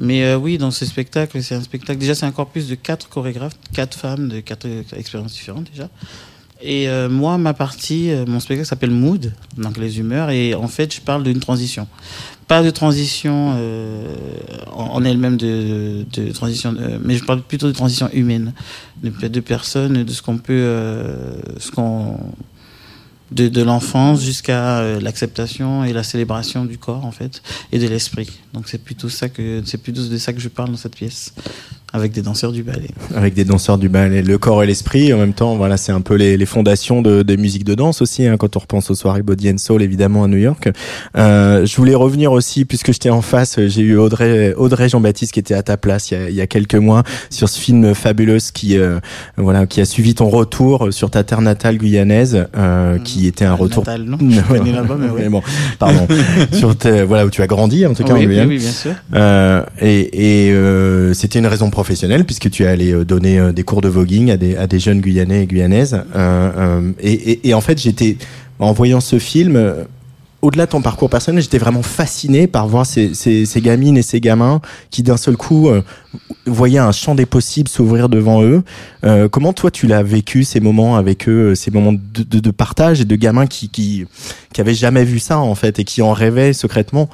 [0.00, 1.98] Mais euh, oui, dans ce spectacle, c'est un spectacle.
[1.98, 5.90] Déjà, c'est un corpus de quatre chorégraphes, quatre femmes de quatre expériences différentes déjà.
[6.62, 10.68] Et euh, moi, ma partie, euh, mon spectacle s'appelle Mood, donc les humeurs, et en
[10.68, 11.86] fait, je parle d'une transition.
[12.48, 14.04] Pas de transition euh,
[14.72, 18.52] en, elle-même de, transition, mais je parle plutôt de transition humaine,
[19.02, 20.92] de, de personnes, de ce qu'on peut,
[21.58, 22.18] ce qu'on
[23.30, 28.28] de, de l'enfance jusqu'à l'acceptation et la célébration du corps en fait et de l'esprit.
[28.52, 31.32] Donc c'est plutôt ça que c'est plutôt de ça que je parle dans cette pièce
[31.92, 32.90] avec des danseurs du ballet.
[33.14, 35.12] Avec des danseurs du ballet, le corps et l'esprit.
[35.12, 38.02] En même temps, voilà, c'est un peu les, les fondations de, des musiques de danse
[38.02, 38.26] aussi.
[38.26, 40.70] Hein, quand on repense aux soirées Body and Soul, évidemment à New York.
[41.16, 45.40] Euh, je voulais revenir aussi, puisque j'étais en face, j'ai eu Audrey, Audrey Jean-Baptiste qui
[45.40, 47.94] était à ta place il y a, il y a quelques mois sur ce film
[47.94, 49.00] fabuleux qui, euh,
[49.36, 53.54] voilà, qui a suivi ton retour sur ta terre natale guyanaise, euh, qui était un
[53.54, 53.84] retour.
[53.84, 55.20] Natal, non, je connais là-bas, mais oui.
[55.22, 55.42] Mais bon,
[55.78, 56.06] pardon.
[56.52, 56.74] sur
[57.06, 58.48] voilà où tu as grandi en tout cas oui, en oui, Guyane.
[58.48, 58.92] oui, bien sûr.
[59.14, 63.52] Euh, et et euh, c'était une raison professionnelle puisque tu es allé euh, donner euh,
[63.52, 66.02] des cours de voguing à des, jeunes Guyanais et Guyanaises.
[66.14, 68.18] Euh, et, en fait, j'étais
[68.58, 69.56] en voyant ce film.
[70.42, 73.12] au-delà de ton parcours personnel, j'étais vraiment fasciné par voir ces,
[73.56, 75.70] gamines et ces gamins qui d'un seul coup
[76.44, 78.62] voyaient un champ des possibles s'ouvrir devant eux.
[79.30, 83.16] Comment toi tu l'as vécu ces moments avec eux, ces moments de, partage et de
[83.16, 84.04] gamins qui, qui
[84.52, 87.08] qui avaient jamais vu ça en fait et qui en rêvaient secrètement?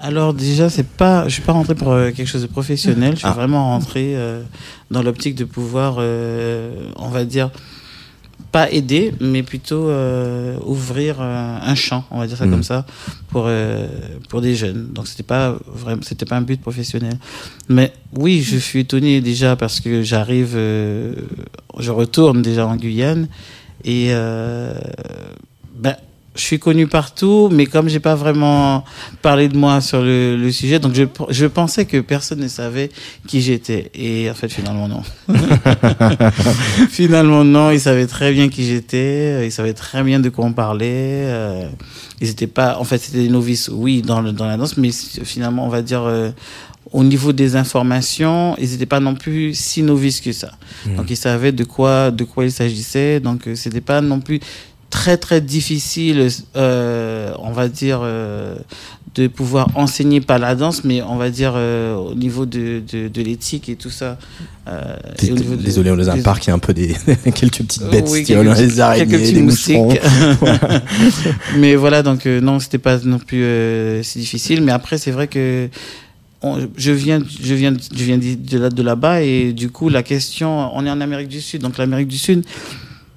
[0.00, 3.12] Alors déjà, c'est pas, je suis pas rentré pour euh, quelque chose de professionnel.
[3.14, 3.32] Je suis Ah.
[3.32, 4.42] vraiment rentré euh,
[4.90, 7.50] dans l'optique de pouvoir, euh, on va dire,
[8.52, 12.50] pas aider, mais plutôt euh, ouvrir un champ, on va dire ça Mhm.
[12.52, 12.86] comme ça,
[13.30, 13.86] pour euh,
[14.28, 14.88] pour des jeunes.
[14.92, 17.18] Donc c'était pas vraiment, c'était pas un but professionnel.
[17.68, 21.14] Mais oui, je suis étonné déjà parce que j'arrive, euh,
[21.78, 23.28] je retourne déjà en Guyane
[23.84, 24.74] et euh,
[25.74, 25.96] ben
[26.36, 28.84] je suis connu partout, mais comme j'ai pas vraiment
[29.22, 32.90] parlé de moi sur le, le sujet, donc je, je pensais que personne ne savait
[33.26, 33.90] qui j'étais.
[33.94, 35.02] Et en fait, finalement, non.
[36.90, 37.70] finalement, non.
[37.70, 39.46] Ils savaient très bien qui j'étais.
[39.46, 40.86] Ils savaient très bien de quoi on parlait.
[41.26, 41.68] euh,
[42.20, 44.90] Ils étaient pas, en fait, c'était des novices, oui, dans, le, dans la danse, mais
[44.92, 46.30] finalement, on va dire, euh,
[46.92, 50.52] au niveau des informations, ils n'étaient pas non plus si novices que ça.
[50.96, 53.20] Donc, ils savaient de quoi, de quoi il s'agissait.
[53.20, 54.40] Donc, euh, c'était pas non plus
[54.96, 58.56] très très difficile, euh, on va dire, euh,
[59.14, 63.08] de pouvoir enseigner pas la danse, mais on va dire euh, au niveau de, de,
[63.08, 64.16] de l'éthique et tout ça.
[65.22, 66.94] Et au de- Désolé, on a un parc, y a un peu des
[67.34, 70.00] quelques petites bêtes, oui, style, quelques les araignées, quelques des moustiques.
[71.58, 73.44] mais voilà, donc non, c'était pas non plus
[74.02, 74.62] si difficile.
[74.62, 75.68] Mais après, c'est vrai que
[76.42, 79.88] on- je viens, je viens, je viens d'i- de là, de là-bas et du coup,
[79.88, 82.44] la question, on est en Amérique du Sud, donc l'Amérique du Sud,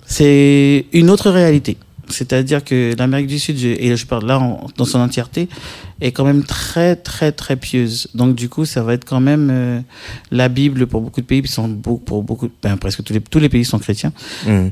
[0.10, 1.78] c'est une autre réalité.
[2.12, 5.48] C'est-à-dire que l'Amérique du Sud, et je parle là en- dans son entièreté,
[6.02, 8.08] est quand même très, très, très pieuse.
[8.16, 9.80] Donc, du coup, ça va être quand même euh,
[10.32, 13.50] la Bible pour beaucoup de pays, sont pour beaucoup, ben, presque tous les, tous les
[13.50, 14.12] pays sont chrétiens
[14.48, 14.70] Mmh.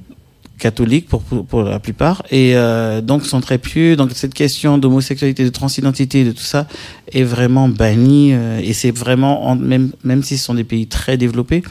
[0.58, 2.24] Catholiques pour, pour, la plupart.
[2.32, 3.96] Et euh, donc sont très pieux.
[3.96, 6.68] Donc cette question d'homosexualité de transidentité de tout ça
[7.12, 10.88] est vraiment bannie euh, et c'est vraiment en- même même si ce sont des pays
[10.88, 11.64] très développés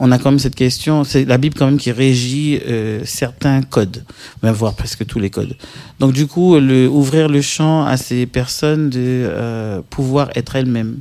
[0.00, 3.62] on a quand même cette question c'est la Bible quand même qui régit euh, certains
[3.62, 4.04] codes
[4.42, 5.56] même voire presque tous les codes.
[6.00, 10.98] Donc du coup le ouvrir le champ à ces personnes de euh, pouvoir être elles-mêmes.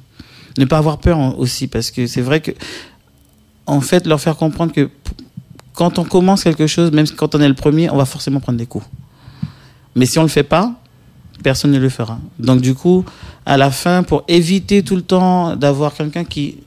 [0.58, 2.52] Ne pas avoir peur aussi parce que c'est vrai que
[3.66, 4.90] en fait leur faire comprendre que
[5.74, 8.58] quand on commence quelque chose, même quand on est le premier, on va forcément prendre
[8.58, 8.86] des coups.
[9.96, 10.74] Mais si on le fait pas,
[11.44, 12.20] personne ne le fera.
[12.40, 13.06] Donc du coup,
[13.46, 16.58] à la fin, pour éviter tout le temps d'avoir quelqu'un qui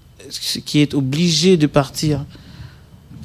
[0.65, 2.25] qui est obligé de partir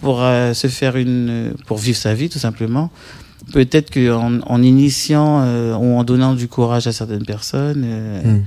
[0.01, 2.91] pour euh, se faire une, pour vivre sa vie tout simplement.
[3.53, 8.45] Peut-être qu'en en initiant euh, ou en donnant du courage à certaines personnes, euh, Mm.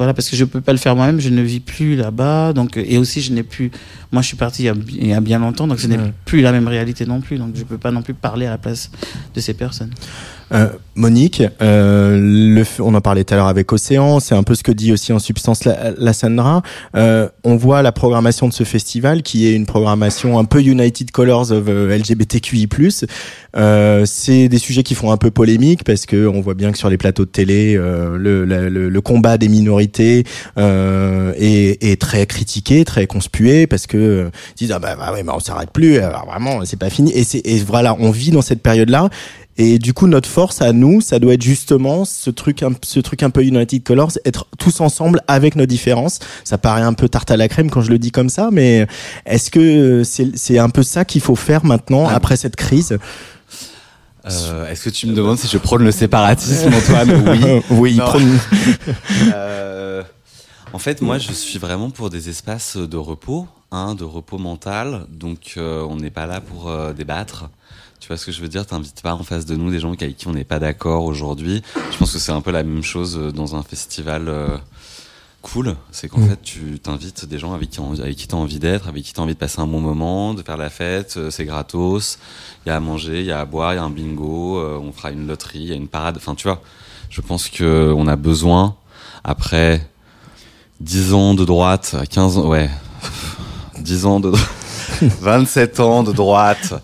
[0.00, 2.78] Voilà, parce que je peux pas le faire moi-même, je ne vis plus là-bas, donc
[2.78, 3.70] et aussi je n'ai plus,
[4.12, 5.86] moi je suis parti il y a, bi- il y a bien longtemps, donc ce
[5.88, 6.12] n'est Ouais.
[6.24, 8.56] plus la même réalité non plus, donc je peux pas non plus parler à la
[8.56, 8.90] place
[9.34, 9.90] de ces personnes.
[10.52, 14.54] Euh, Monique, euh, le, on en parlait tout à l'heure avec Océan, c'est un peu
[14.54, 16.62] ce que dit aussi en substance la, la Sandra.
[16.94, 21.10] Euh, on voit la programmation de ce festival qui est une programmation un peu United
[21.12, 22.68] Colors of euh, LGBTQI+.
[23.56, 26.78] Euh, c'est des sujets qui font un peu polémique parce que on voit bien que
[26.78, 30.24] sur les plateaux de télé, euh, le, le, le combat des minorités
[30.56, 35.40] est, est très critiqué, très conspué parce que ils disent ah bah, bah mais on
[35.40, 37.12] s'arrête plus, alors vraiment c'est pas fini.
[37.12, 37.24] Et
[37.54, 39.08] et voilà, on vit dans cette période-là.
[39.62, 42.98] Et du coup, notre force à nous, ça doit être justement ce truc, un, ce
[42.98, 46.18] truc un peu United Colors, être tous ensemble avec nos différences.
[46.44, 48.86] Ça paraît un peu tarte à la crème quand je le dis comme ça, mais
[49.26, 52.14] est-ce que c'est un peu ça qu'il faut faire maintenant Ah.
[52.14, 52.96] après cette crise?
[54.30, 57.22] Euh, Est-ce que tu me demandes si je prône le séparatisme, Antoine?
[57.70, 57.96] Oui.
[57.96, 57.96] oui.
[57.98, 58.38] Prône-
[59.34, 60.02] Euh,
[60.72, 65.06] en fait, moi, je suis vraiment pour des espaces de repos, hein, de repos mental.
[65.10, 67.50] Donc, euh, on n'est pas là pour débattre.
[68.00, 68.64] Tu vois ce que je veux dire?
[68.64, 71.62] T'invites pas en face de nous des gens avec qui on n'est pas d'accord aujourd'hui.
[71.92, 74.28] Je pense que c'est un peu la même chose euh, dans un festival.
[74.28, 74.56] euh,
[75.42, 78.58] cool, c'est qu'en fait tu t'invites des gens avec qui, avec qui tu as envie
[78.58, 81.14] d'être, avec qui tu as envie de passer un bon moment, de faire la fête,
[81.16, 82.18] euh, c'est gratos,
[82.64, 84.60] il y a à manger, il y a à boire, il y a un bingo,
[84.60, 86.60] on fera une loterie, il y a une parade, enfin tu vois,
[87.08, 88.76] je pense que on a besoin
[89.24, 89.88] après
[90.80, 92.68] 10 ans de droite, 15 ans, ouais,
[93.78, 94.30] 10 ans de
[95.00, 96.74] 27 ans de droite,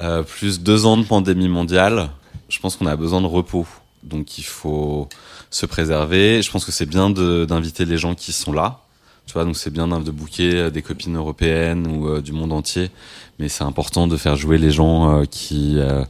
[0.00, 2.10] euh, plus 2 ans de pandémie mondiale,
[2.48, 3.66] je pense qu'on a besoin de repos.
[4.02, 5.08] Donc il faut
[5.50, 6.42] se préserver.
[6.42, 8.80] Je pense que c'est bien d'inviter les gens qui sont là.
[9.28, 12.90] Tu vois, donc c'est bien de booker des copines européennes ou euh, du monde entier,
[13.38, 16.02] mais c'est important de faire jouer les gens euh, qui euh,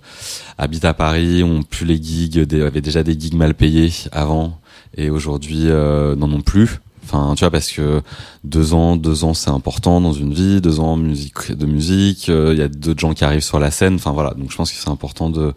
[0.57, 4.61] habitent à Paris, ont plus les gigs, des, avaient déjà des gigs mal payés avant
[4.97, 6.79] et aujourd'hui n'en ont plus.
[7.11, 8.03] Enfin, tu vois, parce que
[8.45, 10.61] deux ans, deux ans, c'est important dans une vie.
[10.61, 12.29] Deux ans de musique.
[12.29, 13.95] Il y a d'autres gens qui arrivent sur la scène.
[13.95, 14.35] Enfin voilà.
[14.35, 15.55] Donc je pense que c'est important de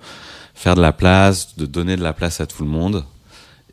[0.53, 3.03] faire de la place, de donner de la place à tout le monde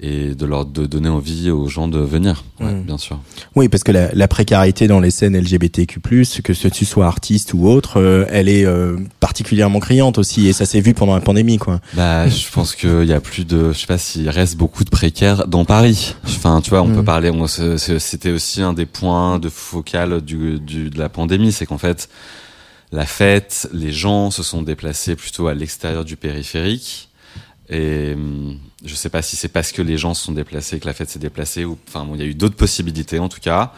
[0.01, 3.19] et de leur de donner envie aux gens de venir, ouais, bien sûr.
[3.57, 6.01] Oui, parce que la, la, précarité dans les scènes LGBTQ+,
[6.43, 10.53] que ce tu sois artiste ou autre, euh, elle est euh, particulièrement criante aussi, et
[10.53, 11.81] ça s'est vu pendant la pandémie, quoi.
[11.95, 14.91] Bah, je pense qu'il y a plus de, je sais pas s'il reste beaucoup de
[14.91, 16.15] précaires dans Paris.
[16.25, 17.05] Enfin, tu vois, on peut mm.
[17.05, 17.33] parler,
[17.99, 22.09] c'était aussi un des points de focal du, du de la pandémie, c'est qu'en fait,
[22.93, 27.08] la fête, les gens se sont déplacés plutôt à l'extérieur du périphérique.
[27.71, 30.87] Et hum, je sais pas si c'est parce que les gens se sont déplacés que
[30.87, 33.41] la fête s'est déplacée ou enfin bon, il y a eu d'autres possibilités en tout
[33.41, 33.73] cas.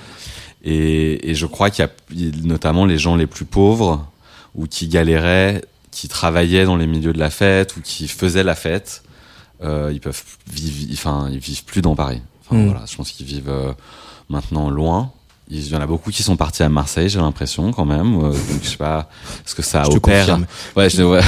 [0.62, 4.06] Et, et je crois qu'il y a notamment les gens les plus pauvres
[4.54, 8.54] ou qui galéraient, qui travaillaient dans les milieux de la fête ou qui faisaient la
[8.54, 9.02] fête.
[9.62, 12.22] Euh, ils peuvent vivre, enfin ils vivent plus dans Paris.
[12.42, 12.66] Enfin, mmh.
[12.66, 13.72] voilà, je pense qu'ils vivent euh,
[14.28, 15.12] maintenant loin
[15.50, 18.18] il y en a beaucoup qui sont partis à Marseille, j'ai l'impression quand même.
[18.18, 19.08] Euh, donc je sais pas
[19.44, 20.38] ce que ça opère.
[20.76, 21.20] Ouais, je, ouais,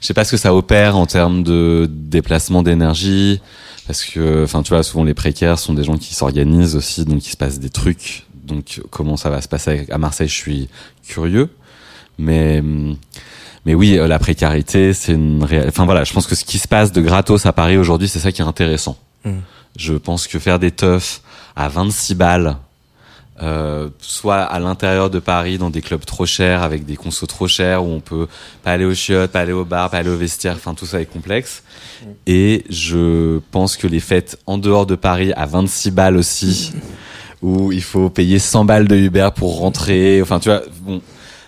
[0.00, 3.40] je sais pas ce que ça opère en termes de déplacement d'énergie,
[3.86, 7.26] parce que, enfin, tu vois, souvent les précaires sont des gens qui s'organisent aussi, donc
[7.26, 8.26] il se passe des trucs.
[8.44, 10.68] Donc comment ça va se passer à Marseille, je suis
[11.06, 11.48] curieux.
[12.18, 12.62] Mais
[13.66, 15.68] mais oui, euh, la précarité, c'est une réelle.
[15.68, 18.18] Enfin voilà, je pense que ce qui se passe de gratos à Paris aujourd'hui, c'est
[18.18, 18.98] ça qui est intéressant.
[19.24, 19.32] Mmh.
[19.76, 21.22] Je pense que faire des teufs
[21.56, 22.56] à 26 balles
[23.42, 27.48] euh, soit à l'intérieur de Paris dans des clubs trop chers avec des consos trop
[27.48, 28.28] chers où on peut
[28.62, 31.00] pas aller au chiottes, pas aller au bar, pas aller au vestiaire, enfin tout ça
[31.00, 31.62] est complexe.
[32.26, 36.72] Et je pense que les fêtes en dehors de Paris à 26 balles aussi,
[37.42, 41.00] où il faut payer 100 balles de Uber pour rentrer, enfin tu vois, bon,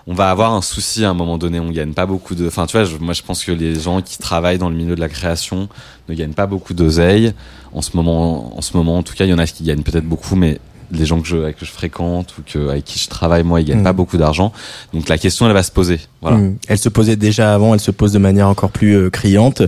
[0.07, 1.61] on va avoir un souci à un moment donné.
[1.61, 2.47] On gagne pas beaucoup de.
[2.47, 5.01] Enfin, tu vois, moi, je pense que les gens qui travaillent dans le milieu de
[5.01, 5.68] la création
[6.09, 7.32] ne gagnent pas beaucoup d'oseille
[7.72, 8.57] en ce moment.
[8.57, 10.59] En ce moment, en tout cas, il y en a qui gagnent peut-être beaucoup, mais
[10.93, 13.64] les gens que je, que je fréquente ou que, avec qui je travaille, moi, ils
[13.64, 13.84] gagnent mm.
[13.84, 14.53] pas beaucoup d'argent.
[14.93, 16.01] Donc la question, elle va se poser.
[16.20, 16.36] Voilà.
[16.36, 16.57] Mm.
[16.68, 19.62] Elle se posait déjà avant, elle se pose de manière encore plus euh, criante.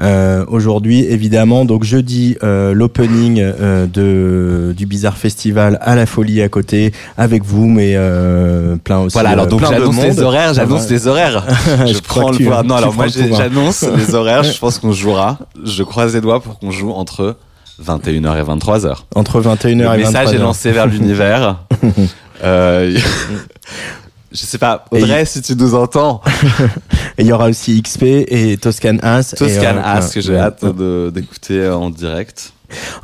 [0.00, 6.42] Euh, Aujourd'hui, évidemment, donc jeudi, euh, l'opening euh, de du Bizarre Festival à la Folie
[6.42, 9.14] à côté avec vous, mais euh, plein aussi.
[9.14, 11.44] Voilà, alors donc j'annonce les horaires, j'annonce les horaires.
[11.86, 12.64] je, prends le pouvoir.
[12.64, 14.42] Non, alors moi j'annonce les horaires.
[14.42, 15.38] Je pense qu'on jouera.
[15.64, 17.36] Je croise les doigts pour qu'on joue entre
[17.82, 18.96] 21h et 23h.
[19.14, 19.96] Entre 21h et 23h.
[19.96, 21.58] Le message est lancé vers l'univers.
[22.44, 22.96] euh,
[24.32, 26.20] je sais pas, Audrey, si tu nous entends.
[27.18, 29.34] et il y aura aussi XP et Toscan As.
[29.36, 30.64] Toscan euh, As, que j'ai hâte
[31.12, 32.52] d'écouter euh, en direct.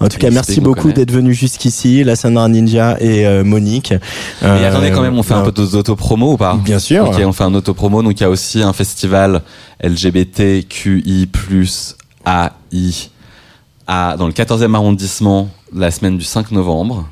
[0.01, 3.95] En tout cas, merci beaucoup d'être venu jusqu'ici, la Sandra Ninja et euh, Monique.
[4.43, 6.59] Euh, attendez, quand même, on fait un peu d'autopromo ou pas?
[6.65, 7.09] Bien sûr.
[7.09, 8.03] Ok, on fait un autopromo.
[8.03, 9.43] Donc, il y a aussi un festival
[9.83, 11.29] LGBTQI+,
[12.27, 13.11] AI
[13.91, 17.09] dans le 14e arrondissement la semaine du 5 novembre.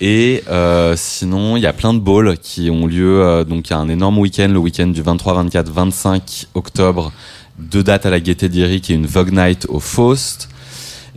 [0.00, 3.22] Et euh, sinon, il y a plein de balls qui ont lieu.
[3.22, 7.12] Euh, donc, il y a un énorme week-end, le week-end du 23, 24, 25 octobre.
[7.58, 10.48] Deux dates à la Gaieté d'Eric et une Vogue Night au Faust.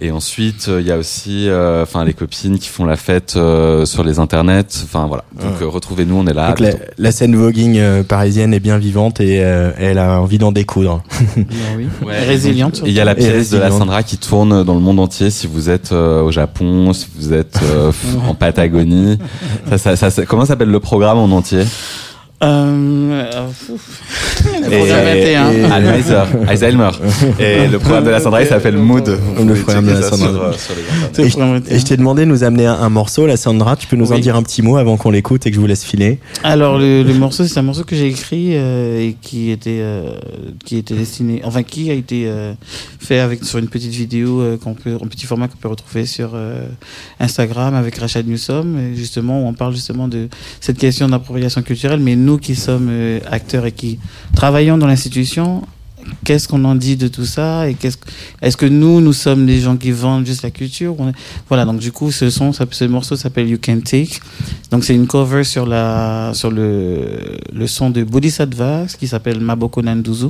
[0.03, 3.35] Et ensuite, euh, il y a aussi, euh, enfin, les copines qui font la fête
[3.37, 4.83] euh, sur les internets.
[4.83, 5.23] Enfin voilà.
[5.41, 6.53] Donc retrouvez-nous, on est là.
[6.97, 11.01] la, scène voguing parisienne est bien vivante et elle a envie d'en découdre.
[11.77, 11.87] oui.
[12.05, 12.81] Résiliente.
[12.85, 15.29] il y a la pièce de la Sandra qui tourne dans le monde entier.
[15.29, 17.61] Si vous êtes au Japon, si vous êtes
[18.27, 19.17] en Patagonie,
[19.77, 21.63] ça, ça, ça, comment s'appelle le programme en entier?
[22.43, 23.31] Euh,
[25.71, 26.47] Alzheimer.
[26.47, 26.91] Alzheimer.
[27.39, 29.07] Et le programme de la Sandra s'appelle Mood.
[29.07, 30.51] Le programme de la Sandra.
[31.17, 31.29] Et,
[31.79, 33.75] je t'ai demandé de nous amener un, morceau, la Sandra.
[33.75, 35.67] Tu peux nous en dire un petit mot avant qu'on l'écoute et que je vous
[35.67, 39.79] laisse filer Alors, le, morceau, c'est un morceau que j'ai écrit euh, et qui était,
[39.81, 40.15] euh,
[40.65, 42.53] qui était destiné, enfin, qui a été euh,
[42.99, 46.31] fait avec, sur une petite vidéo qu'on peut, en petit format qu'on peut retrouver sur
[47.19, 48.93] Instagram avec Rachel Newsom.
[48.95, 50.27] Justement, où on parle justement de
[50.59, 53.99] cette question d'appropriation culturelle, mais nous, qui sommes euh, acteurs et qui
[54.35, 55.63] travaillons dans l'institution,
[56.23, 57.75] qu'est-ce qu'on en dit de tout ça et
[58.41, 60.95] est-ce que nous nous sommes des gens qui vendent juste la culture?
[61.47, 64.19] Voilà donc du coup ce son ce morceau s'appelle You Can Take.
[64.71, 69.81] Donc c'est une cover sur la sur le le son de Bodhisattva qui s'appelle Maboko
[69.81, 70.27] Nanduzu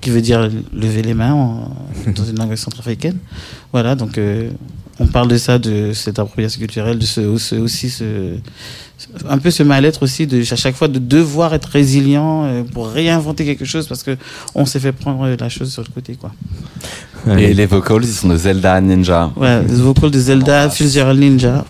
[0.00, 1.68] qui veut dire lever les mains
[2.14, 3.18] dans une langue centrafricaine.
[3.72, 4.50] Voilà donc euh,
[5.00, 7.20] on parle de ça de cette appropriation culturelle de ce,
[7.56, 8.36] aussi ce
[9.28, 12.88] un peu ce mal-être aussi de à chaque fois de devoir être résilient euh, pour
[12.88, 14.16] réinventer quelque chose parce que
[14.54, 16.32] on s'est fait prendre la chose sur le côté quoi.
[17.36, 19.30] Et les vocals ils sont de Zelda Ninja.
[19.36, 21.64] Ouais, les vocals de Zelda Fitzgerald Ninja.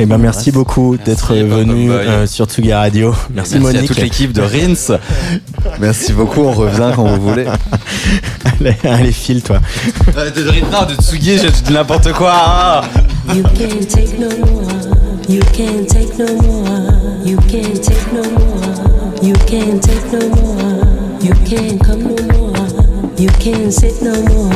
[0.00, 3.12] Eh ben, merci beaucoup d'être venu euh, sur Tsugi Radio.
[3.34, 3.82] Merci, Monique.
[3.82, 4.96] à toute l'équipe de Rins.
[5.80, 7.46] merci beaucoup, on revient quand vous voulez.
[8.60, 9.58] allez, allez file toi.
[10.16, 12.32] Euh, de, non, de Tsugi, je dis n'importe quoi.
[12.32, 13.34] Hein.
[13.34, 14.62] You can't take no more.
[15.28, 16.92] You can't take no more.
[17.26, 18.78] You can't take no more.
[19.20, 20.78] You can't take no more.
[21.20, 22.54] You can't come no more.
[23.18, 24.52] You can't sit no more.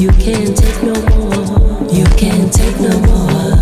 [0.00, 1.86] You can't take no more.
[1.92, 3.61] You can't take no more.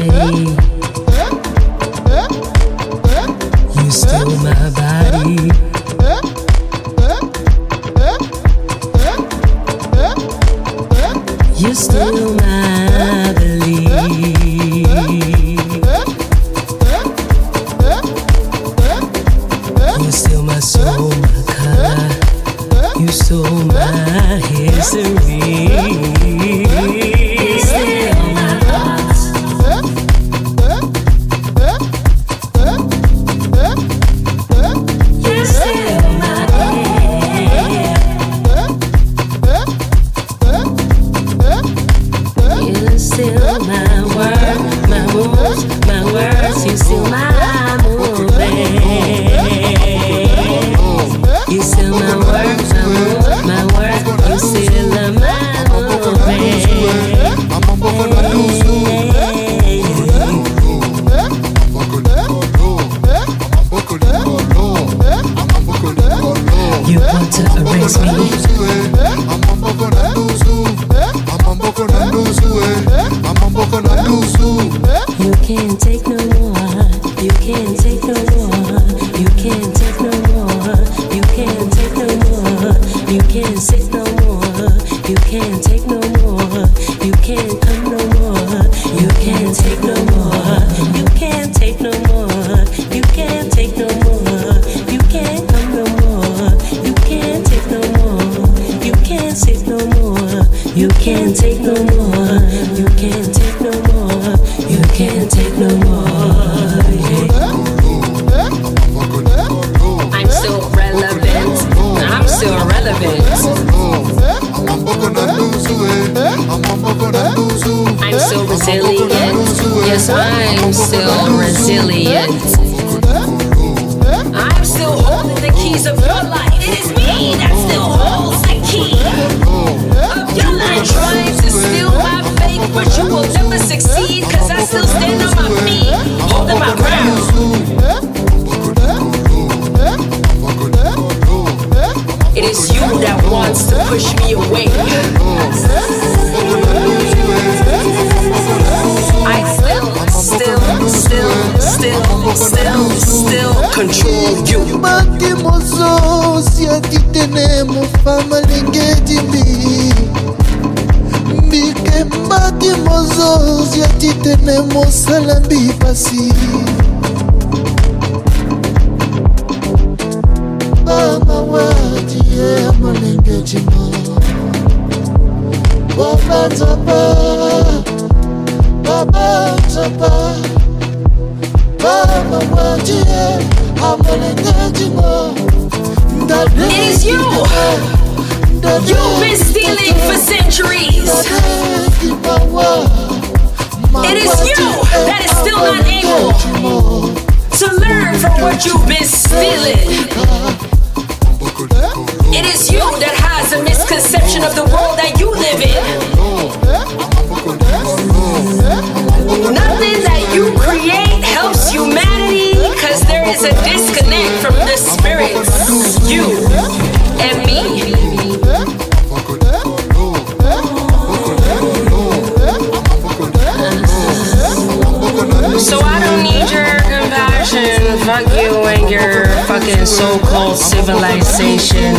[230.01, 231.95] fucking so-called civilization.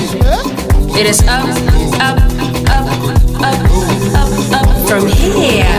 [0.95, 1.49] It is up,
[2.01, 2.19] up,
[2.69, 2.87] up,
[3.41, 3.61] up,
[4.15, 5.67] up, up from here.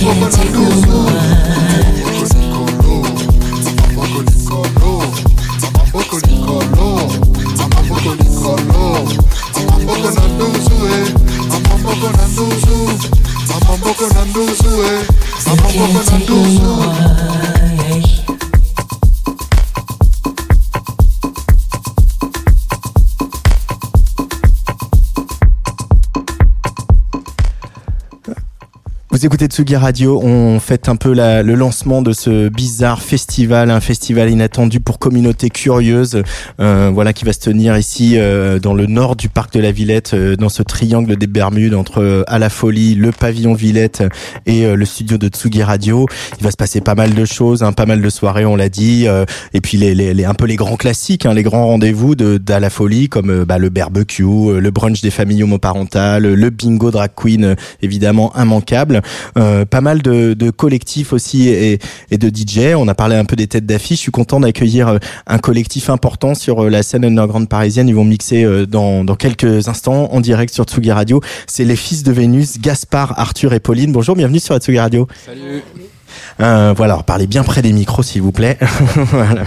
[0.00, 1.89] Can't take no more.
[29.40, 33.80] Écoutez Tsugi Radio, on fête un peu la- le lancement de ce bizarre festival, un
[33.80, 36.22] festival inattendu pour communauté curieuse,
[36.60, 39.72] euh, voilà qui va se tenir ici euh, dans le nord du parc de la
[39.72, 44.02] Villette, euh, dans ce triangle des Bermudes entre euh, à la folie, le pavillon Villette
[44.44, 46.04] et euh, le studio de Tsugi Radio.
[46.38, 48.68] Il va se passer pas mal de choses, hein, pas mal de soirées, on l'a
[48.68, 49.24] dit, euh,
[49.54, 52.36] et puis les, les, les- un peu les grands classiques, hein, les grands rendez-vous de
[52.36, 54.22] d'à la folie comme bah, le barbecue,
[54.60, 59.00] le brunch des familles homoparentales, le bingo drag queen, évidemment immanquable.
[59.38, 61.78] Euh, pas mal de, de collectifs aussi et,
[62.10, 62.74] et de DJ.
[62.76, 63.98] On a parlé un peu des têtes d'affiche.
[63.98, 67.88] Je suis content d'accueillir euh, un collectif important sur euh, la scène underground parisienne.
[67.88, 71.20] Ils vont mixer dans, dans quelques instants en direct sur Tsugi Radio.
[71.46, 73.92] C'est les fils de Vénus, Gaspard, Arthur et Pauline.
[73.92, 75.06] Bonjour, bienvenue sur la Tsugi Radio.
[75.26, 75.62] Salut.
[76.40, 78.58] Euh, voilà, alors parlez bien près des micros s'il vous plaît.
[79.10, 79.44] Voilà.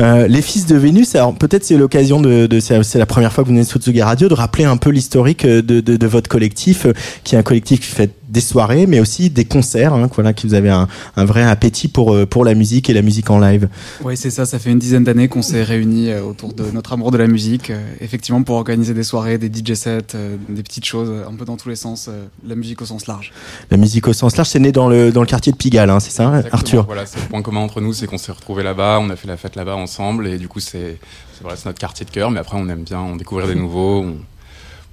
[0.00, 3.42] Euh, les fils de Vénus, alors peut-être c'est l'occasion de, de c'est la première fois
[3.42, 6.28] que vous venez sur Tsugi Radio, de rappeler un peu l'historique de, de, de votre
[6.28, 6.86] collectif,
[7.24, 10.46] qui est un collectif qui fait des soirées, mais aussi des concerts, hein, voilà, qui
[10.46, 13.38] vous avez un, un vrai appétit pour euh, pour la musique et la musique en
[13.38, 13.68] live.
[14.02, 14.46] Oui, c'est ça.
[14.46, 17.26] Ça fait une dizaine d'années qu'on s'est réunis euh, autour de notre amour de la
[17.26, 20.16] musique, euh, effectivement, pour organiser des soirées, des DJ sets,
[20.48, 22.08] des petites choses, un peu dans tous les sens,
[22.46, 23.32] la musique au sens large.
[23.70, 26.00] La musique au sens large, c'est né dans le dans le quartier de Pigalle, hein,
[26.00, 26.54] c'est ça, Exactement.
[26.54, 26.84] Arthur?
[26.86, 29.28] Voilà, c'est le point commun entre nous, c'est qu'on s'est retrouvés là-bas, on a fait
[29.28, 30.98] la fête là-bas ensemble, et du coup, c'est
[31.34, 33.54] c'est voilà, c'est notre quartier de cœur, mais après, on aime bien on découvrir des
[33.54, 34.02] nouveaux.
[34.02, 34.16] On,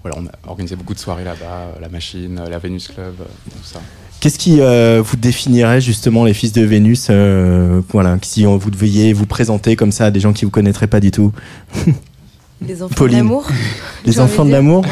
[0.04, 3.16] voilà, on a organisé beaucoup de soirées là-bas, euh, la machine, euh, la Venus Club,
[3.20, 3.82] euh, tout ça.
[4.20, 7.10] Qu'est-ce qui vous définirait justement les fils de Vénus
[7.89, 11.00] Voilà, si vous deviez vous présenter comme ça à des gens qui vous connaîtraient pas
[11.00, 11.32] du tout?
[12.68, 13.20] Les enfants Pauline.
[13.20, 13.47] d'amour.
[14.05, 14.86] Les enfants de l'amour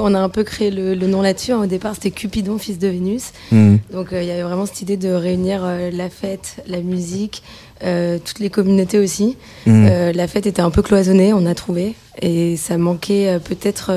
[0.00, 1.52] on, a un peu créé le, le nom là-dessus.
[1.52, 3.32] Au départ, c'était Cupidon, fils de Vénus.
[3.50, 3.76] Hmm.
[3.92, 7.42] Donc, euh, il y avait vraiment cette idée de réunir euh, la fête, la musique,
[7.82, 9.36] euh, toutes les communautés aussi.
[9.66, 9.86] Mm.
[9.88, 11.94] Euh, la fête était un peu cloisonnée, on a trouvé.
[12.22, 13.92] Et ça manquait peut-être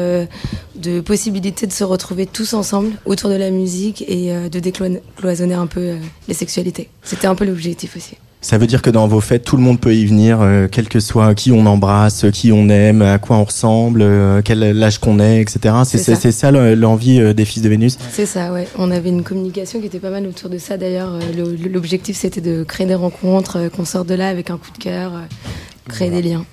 [0.76, 5.68] de possibilités de se retrouver tous ensemble autour de la musique et de décloisonner un
[5.68, 5.94] peu
[6.28, 6.90] les sexualités.
[7.02, 8.18] C'était un peu l'objectif aussi.
[8.42, 10.88] Ça veut dire que dans vos fêtes, tout le monde peut y venir, euh, quel
[10.88, 15.00] que soit qui on embrasse, qui on aime, à quoi on ressemble, euh, quel âge
[15.00, 15.76] qu'on est, etc.
[15.84, 15.98] C'est
[16.32, 16.52] ça.
[16.52, 17.98] l'envie euh, des fils de Vénus.
[18.14, 18.66] C'est ça, ouais.
[18.78, 20.78] On avait une communication qui était pas mal autour de ça.
[20.78, 24.72] D'ailleurs, le- l'objectif c'était de créer des rencontres, qu'on sorte de là avec un coup
[24.72, 25.12] de cœur,
[25.90, 26.46] créer des liens.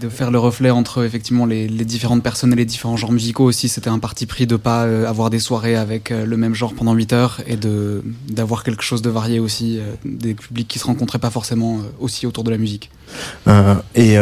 [0.00, 3.68] De faire le reflet entre effectivement les, différentes personnes et les différents genres musicaux aussi.
[3.68, 6.74] C'était un parti pris de pas euh, avoir des soirées avec euh, le même genre
[6.74, 10.78] pendant 8 heures et de d'avoir quelque chose de varié aussi, euh, des publics qui
[10.78, 12.90] se rencontraient pas forcément aussi autour de la musique.
[13.94, 14.16] Et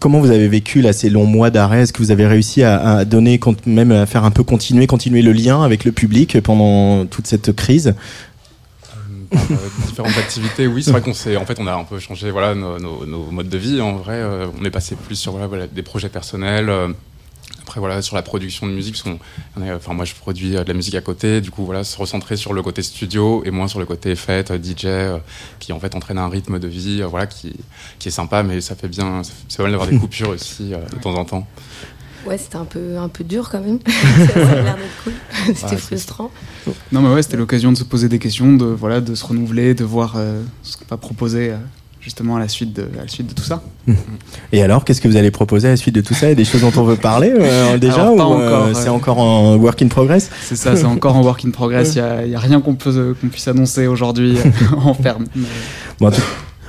[0.00, 1.82] comment vous avez vécu là ces longs mois d'arrêt?
[1.82, 5.22] Est-ce que vous avez réussi à, à donner, même à faire un peu continuer, continuer
[5.22, 7.94] le lien avec le public pendant toute cette crise?
[9.50, 9.56] Euh,
[9.86, 12.54] différentes activités, oui, c'est vrai qu'on s'est, en fait, on a un peu changé, voilà,
[12.54, 13.80] nos, nos- nos modes de vie.
[13.80, 16.68] En vrai, euh, on est passé plus sur voilà, voilà, des projets personnels.
[16.68, 16.88] euh,
[17.62, 19.18] après, voilà, sur la production de musique, parce qu'on,
[19.74, 21.40] enfin, moi, je produis de la musique à côté.
[21.40, 24.52] Du coup, voilà, se recentrer sur le côté studio et moins sur le côté fête,
[24.62, 24.86] DJ,
[25.60, 27.54] qui en fait entraîne un rythme de vie, voilà, qui,
[27.98, 30.98] qui est sympa, mais ça fait bien, c'est pas mal d'avoir des coupures aussi de
[31.00, 31.46] temps en temps.
[32.26, 33.78] Ouais, c'était un peu, un peu dur quand même.
[33.86, 35.12] ça a l'air d'être cool.
[35.54, 36.30] C'était Ouais, frustrant.
[36.92, 39.74] Non mais ouais, c'était l'occasion de se poser des questions, de voilà, de se renouveler,
[39.74, 41.56] de voir euh, ce qu'on va proposer euh,
[42.00, 43.62] justement à la suite de, à la suite de tout ça.
[44.52, 46.26] Et alors, qu'est-ce que vous allez proposer à la suite de tout ça?
[46.26, 48.72] Il y a des choses dont on veut parler euh, déjà Alors, pas ou euh,
[48.74, 50.30] c'est euh, encore en work in progress?
[50.42, 51.94] C'est ça, c'est encore en work in progress.
[51.94, 54.36] Il n'y a, il y a rien qu'on qu'on puisse annoncer aujourd'hui
[54.76, 55.24] en ferme.
[55.34, 55.42] Mais-
[56.00, 56.22] Bon, en, tout,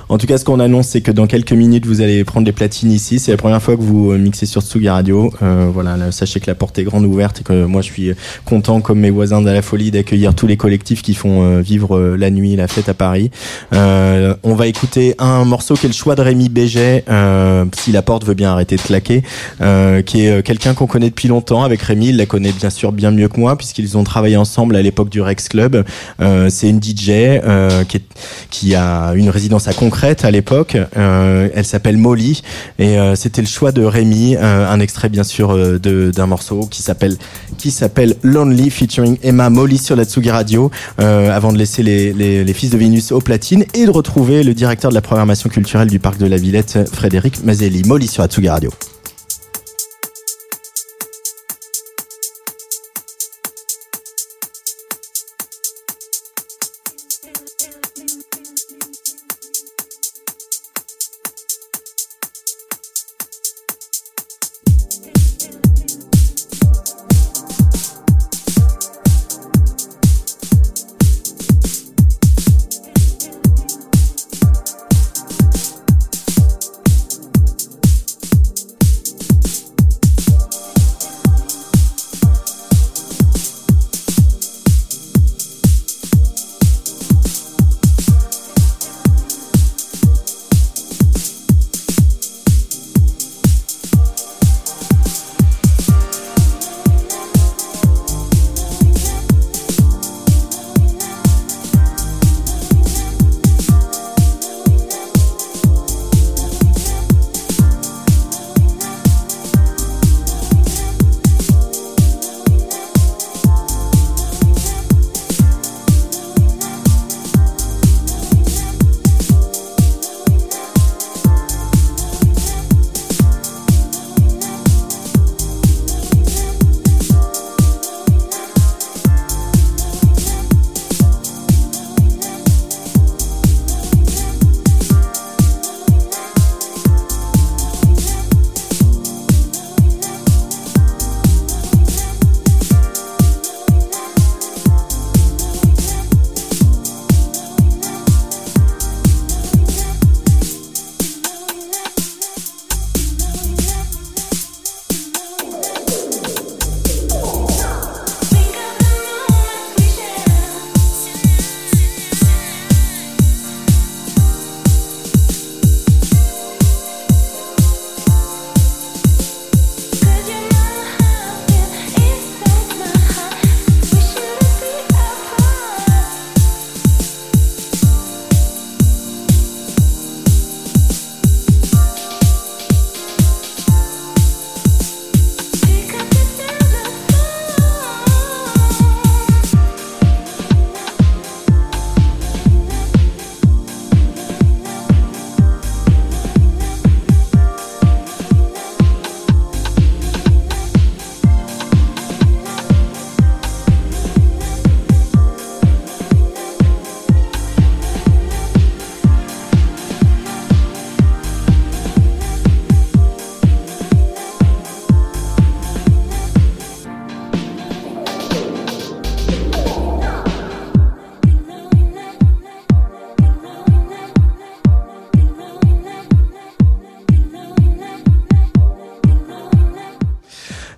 [0.07, 2.51] En tout cas, ce qu'on annonce, c'est que dans quelques minutes, vous allez prendre les
[2.51, 3.17] platines ici.
[3.17, 5.31] C'est la première fois que vous euh, mixez sur Tsugi Radio.
[5.41, 8.11] Euh, voilà, là, sachez que la porte est grande ouverte et que moi, je suis
[8.45, 11.97] content, comme mes voisins de la folie, d'accueillir tous les collectifs qui font euh, vivre
[11.97, 13.31] euh, la nuit, la fête à Paris.
[13.73, 17.91] Euh, on va écouter un morceau qui est le choix de Rémi Béget, euh, si
[17.91, 19.23] la porte veut bien arrêter de claquer,
[19.61, 21.63] euh, qui est euh, quelqu'un qu'on connaît depuis longtemps.
[21.63, 24.75] Avec Rémi, il la connaît bien sûr bien mieux que moi, puisqu'ils ont travaillé ensemble
[24.75, 25.83] à l'époque du Rex Club.
[26.21, 28.03] Euh, c'est une DJ euh, qui, est-
[28.51, 30.75] qui a une résidence à Concrète à l'époque.
[30.97, 32.41] Euh, elle s'appelle Molly
[32.79, 34.35] et euh, c'était le choix de Rémi.
[34.35, 37.15] euh, un extrait bien sûr d'un morceau qui s'appelle
[37.57, 40.69] qui s'appelle Lonely featuring Emma Molly sur la Tsugi Radio.
[40.97, 44.53] avant de laisser les, les, les fils de Vénus au platine et de retrouver le
[44.53, 47.83] directeur de la programmation culturelle du parc de la Villette, Frédéric Mazelli.
[47.85, 48.71] Molly sur la Tsugi Radio.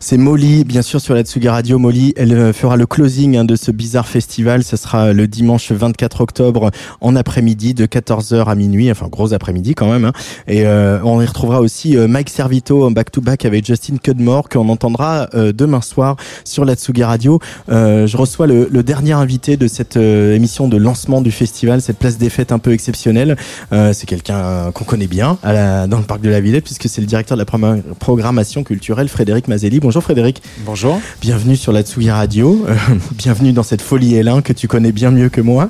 [0.10, 1.80] C'est Molly, bien sûr, sur la Tsugi Radio.
[1.80, 4.64] Molly, elle euh, fera le closing hein, de ce bizarre festival.
[4.64, 8.89] Ce sera le dimanche 24 octobre en après-midi de 14h à minuit.
[8.89, 10.05] Enfin, gros après-midi quand même.
[10.05, 10.14] hein.
[10.47, 14.70] Et euh, on y retrouvera aussi euh, Mike Servito en back-to-back avec Justin Cudmore qu'on
[14.70, 17.41] entendra euh, demain soir sur la Tsugi Radio.
[17.68, 21.82] Euh, je reçois le, le dernier invité de cette euh, émission de lancement du festival,
[21.82, 23.36] cette place des fêtes un peu exceptionnelle.
[23.74, 27.08] Euh, c'est quelqu'un qu'on connaît bien dans le parc de la Villette puisque c'est le
[27.08, 27.60] directeur de la pro-
[27.99, 29.82] programmation culturelle, Frédéric Mazelli.
[29.82, 30.41] Bonjour Frédéric.
[30.66, 31.00] Bonjour.
[31.22, 32.66] Bienvenue sur la Tsugi Radio.
[32.68, 32.76] Euh,
[33.14, 35.70] bienvenue dans cette folie Hélin que tu connais bien mieux que moi.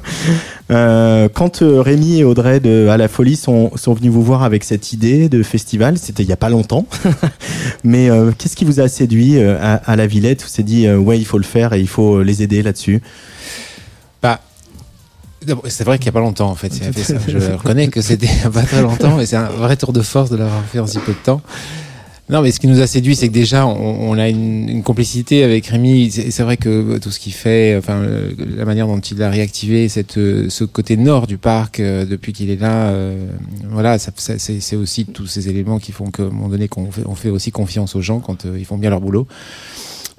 [0.69, 4.43] Euh, quand euh, Rémi et Audrey de À la Folie sont, sont venus vous voir
[4.43, 6.86] avec cette idée de festival, c'était il y a pas longtemps.
[7.84, 11.17] Mais euh, qu'est-ce qui vous a séduit à, à la Villette Vous s'est dit ouais
[11.17, 13.01] il faut le faire et il faut les aider là-dessus?
[14.21, 14.41] Bah,
[15.67, 16.73] c'est vrai qu'il n'y a pas longtemps en fait.
[16.97, 17.15] ça.
[17.28, 20.38] Je reconnais que c'était pas très longtemps et c'est un vrai tour de force de
[20.38, 21.41] l'avoir fait en si peu de temps.
[22.30, 25.45] Non, mais ce qui nous a séduit, c'est que déjà, on, a une, une, complicité
[25.45, 26.11] avec Rémi.
[26.11, 28.03] C'est vrai que tout ce qu'il fait, enfin,
[28.38, 32.49] la manière dont il a réactivé cette, ce côté nord du parc euh, depuis qu'il
[32.49, 33.30] est là, euh,
[33.69, 37.15] voilà, c'est aussi tous ces éléments qui font qu'à un moment donné, qu'on fait, on
[37.15, 39.25] fait aussi confiance aux gens quand euh, ils font bien leur boulot.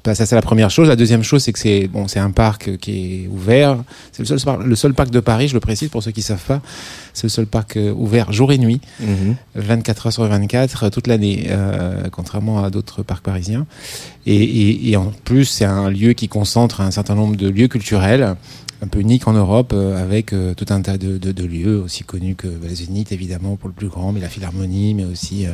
[0.05, 0.89] Bah, ça c'est la première chose.
[0.89, 3.77] La deuxième chose, c'est que c'est bon, c'est un parc qui est ouvert.
[4.13, 6.45] C'est le seul, le seul parc de Paris, je le précise pour ceux qui savent
[6.45, 6.61] pas.
[7.15, 8.81] C'est le seul parc euh, ouvert jour et nuit,
[9.57, 13.67] 24 heures sur 24 euh, toute l'année, euh, contrairement à d'autres parcs parisiens.
[14.27, 17.69] Et, et, et en plus, c'est un lieu qui concentre un certain nombre de lieux
[17.69, 18.37] culturels
[18.83, 21.79] un peu unique en Europe, euh, avec euh, tout un tas de, de, de, lieux
[21.79, 25.47] aussi connus que bah, Zénith, évidemment, pour le plus grand, mais la Philharmonie, mais aussi
[25.47, 25.51] euh,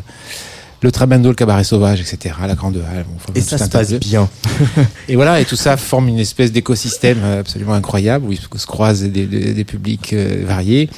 [0.85, 3.05] le Trabendo, le Cabaret Sauvage, etc., la Grande Halle.
[3.09, 4.28] Bon, et ça se passe bien.
[5.09, 9.26] et voilà, et tout ça forme une espèce d'écosystème absolument incroyable, où se croisent des,
[9.26, 10.91] des, des publics variés.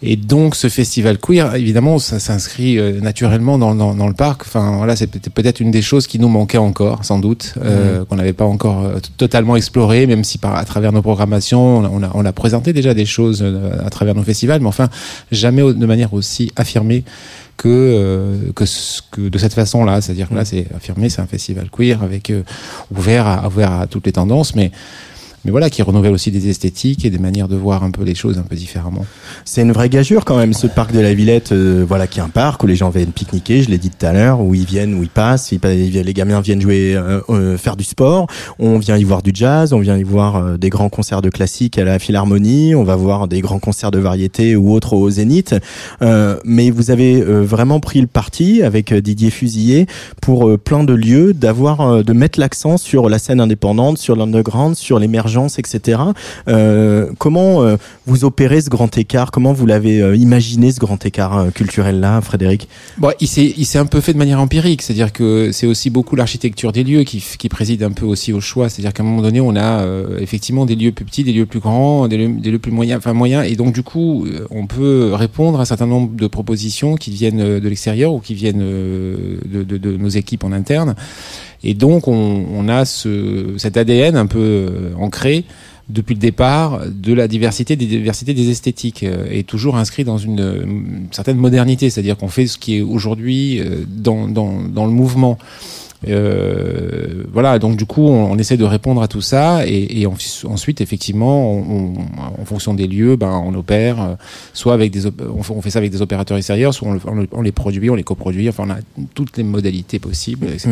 [0.00, 4.42] Et donc ce festival queer, évidemment, ça s'inscrit euh, naturellement dans, dans, dans, le parc.
[4.42, 8.04] Enfin voilà, c'est peut-être une des choses qui nous manquait encore, sans doute, euh, mmh.
[8.06, 12.02] qu'on n'avait pas encore euh, totalement exploré, même si par à travers nos programmations, on
[12.04, 14.88] a, on a, présenté déjà des choses euh, à travers nos festivals, mais enfin
[15.32, 17.02] jamais de manière aussi affirmée
[17.56, 18.64] que, euh, que,
[19.10, 20.00] que, de cette façon-là.
[20.00, 22.32] C'est-à-dire que là, c'est affirmé, c'est un festival queer avec
[22.96, 24.70] ouvert à, ouvert à toutes les tendances, mais
[25.44, 28.14] mais voilà, qui renouvelle aussi des esthétiques et des manières de voir un peu les
[28.14, 29.06] choses un peu différemment.
[29.44, 32.22] C'est une vraie gageure quand même, ce parc de la Villette, euh, voilà, qui est
[32.22, 34.64] un parc où les gens viennent pique-niquer, je l'ai dit tout à l'heure, où ils
[34.64, 38.26] viennent, où ils passent, les gamins viennent jouer, euh, euh, faire du sport,
[38.58, 41.30] on vient y voir du jazz, on vient y voir euh, des grands concerts de
[41.30, 45.08] classique à la Philharmonie, on va voir des grands concerts de variété ou autres au
[45.08, 45.54] Zénith,
[46.44, 49.86] mais vous avez vraiment pris le parti avec Didier Fusillé
[50.20, 54.98] pour plein de lieux d'avoir, de mettre l'accent sur la scène indépendante, sur l'underground, sur
[54.98, 56.00] l'émergence etc.
[56.48, 57.76] Euh, comment euh,
[58.06, 59.30] vous opérez ce grand écart?
[59.30, 62.68] Comment vous l'avez euh, imaginé ce grand écart culturel-là, Frédéric?
[62.96, 66.72] Bon, Il s'est un peu fait de manière empirique, c'est-à-dire que c'est aussi beaucoup l'architecture
[66.72, 68.68] des lieux qui, préside un peu aussi au choix.
[68.68, 69.84] C'est-à-dire qu'à un moment donné, on a
[70.20, 73.46] effectivement des lieux plus petits, des lieux plus grands, des lieux, plus moyens, enfin moyens,
[73.50, 77.58] et donc du coup, on peut répondre à un certain nombre de propositions qui viennent
[77.58, 80.94] de l'extérieur ou qui viennent de nos équipes en interne.
[81.64, 85.44] Et donc, on, on a ce, cet ADN un peu euh, ancré
[85.88, 90.18] depuis le départ de la diversité des diversités des esthétiques euh, et toujours inscrit dans
[90.18, 94.86] une, une certaine modernité, c'est-à-dire qu'on fait ce qui est aujourd'hui euh, dans, dans, dans
[94.86, 95.38] le mouvement.
[96.06, 100.06] Euh, voilà, donc du coup, on, on, essaie de répondre à tout ça et, et
[100.06, 101.94] ensuite, effectivement, on,
[102.40, 104.16] en fonction des lieux, ben, on opère,
[104.52, 106.88] soit avec des, on, fait ça avec des opérateurs extérieurs, soit
[107.32, 108.78] on, les produit, on les coproduit, enfin, on a
[109.14, 110.70] toutes les modalités possibles, etc.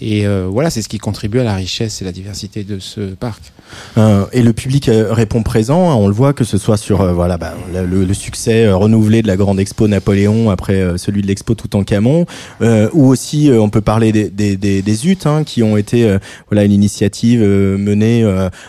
[0.00, 3.00] Et euh, voilà, c'est ce qui contribue à la richesse et la diversité de ce
[3.14, 3.52] parc.
[3.96, 5.90] Euh, et le public euh, répond présent.
[5.90, 9.22] Hein, on le voit que ce soit sur euh, voilà bah, le, le, succès renouvelé
[9.22, 12.26] de la grande expo Napoléon après celui de l'expo Toutankhamon,
[12.60, 16.16] ou aussi on peut parler des des, des, des UT hein, qui ont été
[16.48, 18.24] voilà une initiative menée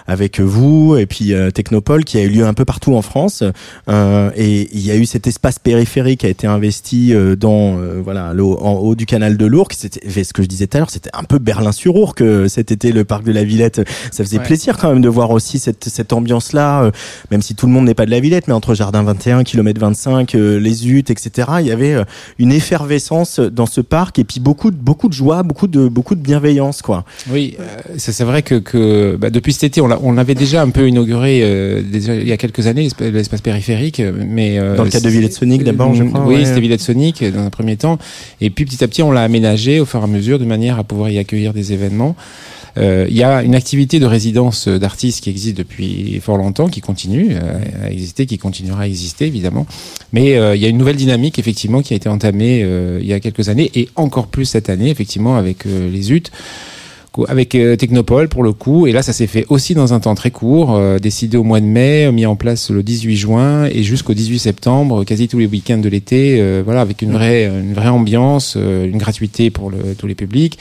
[0.08, 3.44] avec vous et puis Technopole qui a eu lieu un peu partout en France.
[3.88, 8.74] et il y a eu cet espace périphérique qui a été investi dans voilà en
[8.74, 9.74] haut du canal de l'Ourcq.
[9.74, 13.04] C'était ce que je disais tout à l'heure, c'était un peu Berlin-sur-Ourcq cet été le
[13.04, 13.82] parc de la Villette.
[14.12, 14.44] Ça faisait ouais.
[14.44, 16.92] plaisir quand même de voir aussi cette, cette ambiance-là, euh,
[17.32, 19.80] même si tout le monde n'est pas de la Villette, mais entre Jardin 21, Kilomètre
[19.80, 21.48] 25, euh, les Utes, etc.
[21.60, 22.04] Il y avait euh,
[22.40, 26.16] une effervescence dans ce parc et puis beaucoup de, beaucoup de joie, beaucoup de, beaucoup
[26.16, 27.06] de bienveillance, quoi.
[27.30, 27.58] Oui,
[27.98, 31.42] c'est vrai que, que bah, depuis cet été, on, on avait déjà un peu inauguré
[31.84, 35.64] déjà, il y a quelques années l'espace périphérique, mais dans le cadre de Villette Sonic
[35.64, 36.26] d'abord, je crois.
[36.26, 36.46] Oui, ouais.
[36.46, 37.98] c'était Villette Sonic dans un premier temps,
[38.42, 40.80] et puis petit à petit, on l'a aménagé au fur et à mesure de manière
[40.80, 42.16] à pouvoir y accueillir des événements.
[42.78, 46.82] Euh, il y a une activité de résidence d'artistes qui existe depuis fort longtemps, qui
[46.82, 49.66] continue euh, à exister, qui continuera à exister évidemment.
[50.12, 53.08] Mais euh, il y a une nouvelle dynamique effectivement qui a été entamée euh, il
[53.08, 56.24] y a quelques années et encore plus cette année effectivement avec euh, les UT
[57.28, 58.88] avec euh, Technopole pour le coup.
[58.88, 61.60] Et là, ça s'est fait aussi dans un temps très court, euh, décidé au mois
[61.60, 65.48] de mai, mis en place le 18 juin et jusqu'au 18 septembre, quasi tous les
[65.48, 66.38] week-ends de l'été.
[66.40, 70.16] Euh, voilà, avec une vraie, une vraie ambiance, euh, une gratuité pour le, tous les
[70.16, 70.58] publics.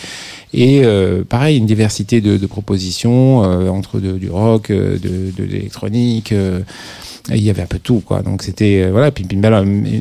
[0.53, 4.99] Et euh, pareil, une diversité de, de propositions entre de, du rock, de,
[5.37, 6.33] de l'électronique
[7.31, 9.55] il y avait un peu tout quoi donc c'était euh, voilà puis une belle,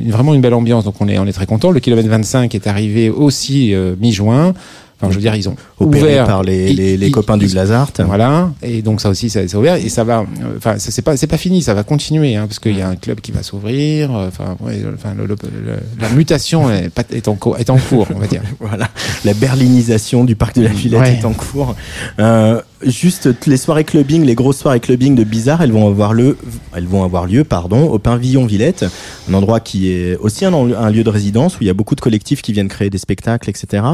[0.08, 2.66] vraiment une belle ambiance donc on est on est très content le kilomètre 25 est
[2.66, 4.54] arrivé aussi euh, mi-juin
[5.04, 7.90] Enfin, je veux dire, ils ont Opéré ouvert par les, les, les copains du Glazart.
[8.00, 10.24] Voilà, et donc ça aussi, ça, ça ouvert et ça va.
[10.56, 12.96] Enfin, c'est pas, c'est pas fini, ça va continuer, hein, parce qu'il y a un
[12.96, 14.10] club qui va s'ouvrir.
[14.10, 15.36] Enfin, ouais, enfin, le, le,
[15.66, 18.42] le, la mutation est, est, en cours, est en cours, on va dire.
[18.60, 18.88] voilà,
[19.24, 21.18] la berlinisation du parc de la Villette ouais.
[21.20, 21.74] est en cours.
[22.18, 26.36] Euh, juste les soirées clubbing, les grosses soirées clubbing de Bizarre, elles vont avoir lieu,
[26.74, 28.84] elles vont avoir lieu, pardon, au Pavillon Villette,
[29.28, 32.00] un endroit qui est aussi un, lieu de résidence où il y a beaucoup de
[32.00, 33.84] collectifs qui viennent créer des spectacles, etc.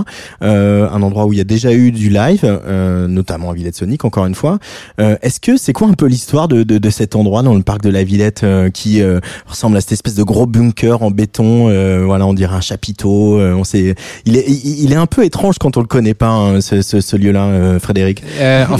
[0.42, 3.76] Euh, un endroit où il y a déjà eu du live, euh, notamment à Villette
[3.76, 4.58] Sonic, encore une fois.
[5.00, 7.62] Euh, Est-ce que c'est quoi un peu l'histoire de, de, de, cet endroit dans le
[7.62, 11.10] parc de la Villette euh, qui euh, ressemble à cette espèce de gros bunker en
[11.10, 13.40] béton, euh, voilà, on dirait un chapiteau.
[13.40, 16.60] on sait, il est, il, est un peu étrange quand on le connaît pas, hein,
[16.60, 18.22] ce, ce, lieu-là, Frédéric.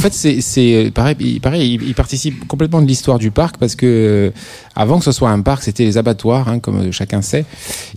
[0.01, 4.33] Fait, c'est pareil, il, pareil, il, participe complètement de l'histoire du parc parce que
[4.75, 7.45] avant que ce soit un parc, c'était les abattoirs, hein, comme chacun sait,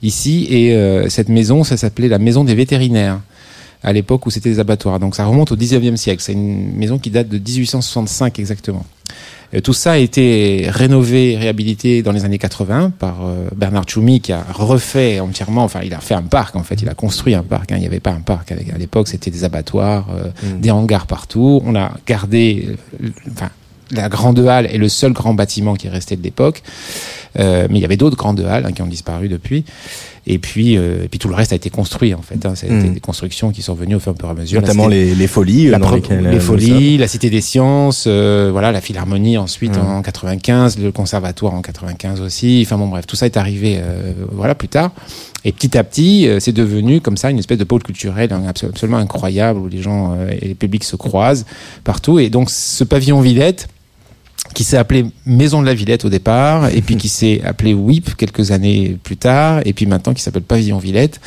[0.02, 0.48] ici.
[0.50, 3.20] Et euh, cette maison, ça s'appelait la maison des vétérinaires
[3.84, 5.00] à l'époque où c'était des abattoirs.
[5.00, 6.22] Donc ça remonte au 19e siècle.
[6.24, 8.86] C'est une maison qui date de 1865 exactement.
[9.62, 14.32] Tout ça a été rénové, réhabilité dans les années 80 par euh, Bernard Tchoumi qui
[14.32, 17.44] a refait entièrement, enfin il a fait un parc en fait, il a construit un
[17.44, 17.72] parc.
[17.72, 17.76] Hein.
[17.78, 20.60] Il n'y avait pas un parc à l'époque, c'était des abattoirs, euh, mmh.
[20.62, 21.62] des hangars partout.
[21.66, 22.78] On a gardé,
[23.32, 23.50] enfin
[23.92, 26.64] la grande halle est le seul grand bâtiment qui est resté de l'époque.
[27.40, 29.66] Euh, mais il y avait d'autres grandes halles hein, qui ont disparu depuis.
[30.26, 32.46] Et puis, euh, et puis tout le reste a été construit en fait.
[32.46, 32.56] Hein.
[32.56, 32.94] C'était mmh.
[32.94, 34.62] des constructions qui sont venues au fur et à mesure.
[34.62, 38.72] Notamment les, les, folies, la dans lesquelles les folies, la Cité des Sciences, euh, voilà,
[38.72, 39.86] la Philharmonie ensuite mmh.
[39.86, 42.64] en 95, le Conservatoire en 95 aussi.
[42.66, 44.92] Enfin bon bref, tout ça est arrivé euh, voilà plus tard.
[45.44, 48.98] Et petit à petit, euh, c'est devenu comme ça une espèce de pôle culturel absolument
[48.98, 51.46] incroyable où les gens et les publics se croisent
[51.84, 52.20] partout.
[52.20, 53.68] Et donc ce pavillon Villette
[54.54, 58.16] qui s'est appelé Maison de la Villette au départ, et puis qui s'est appelé WIP
[58.16, 61.20] quelques années plus tard, et puis maintenant qui s'appelle Pavillon Villette,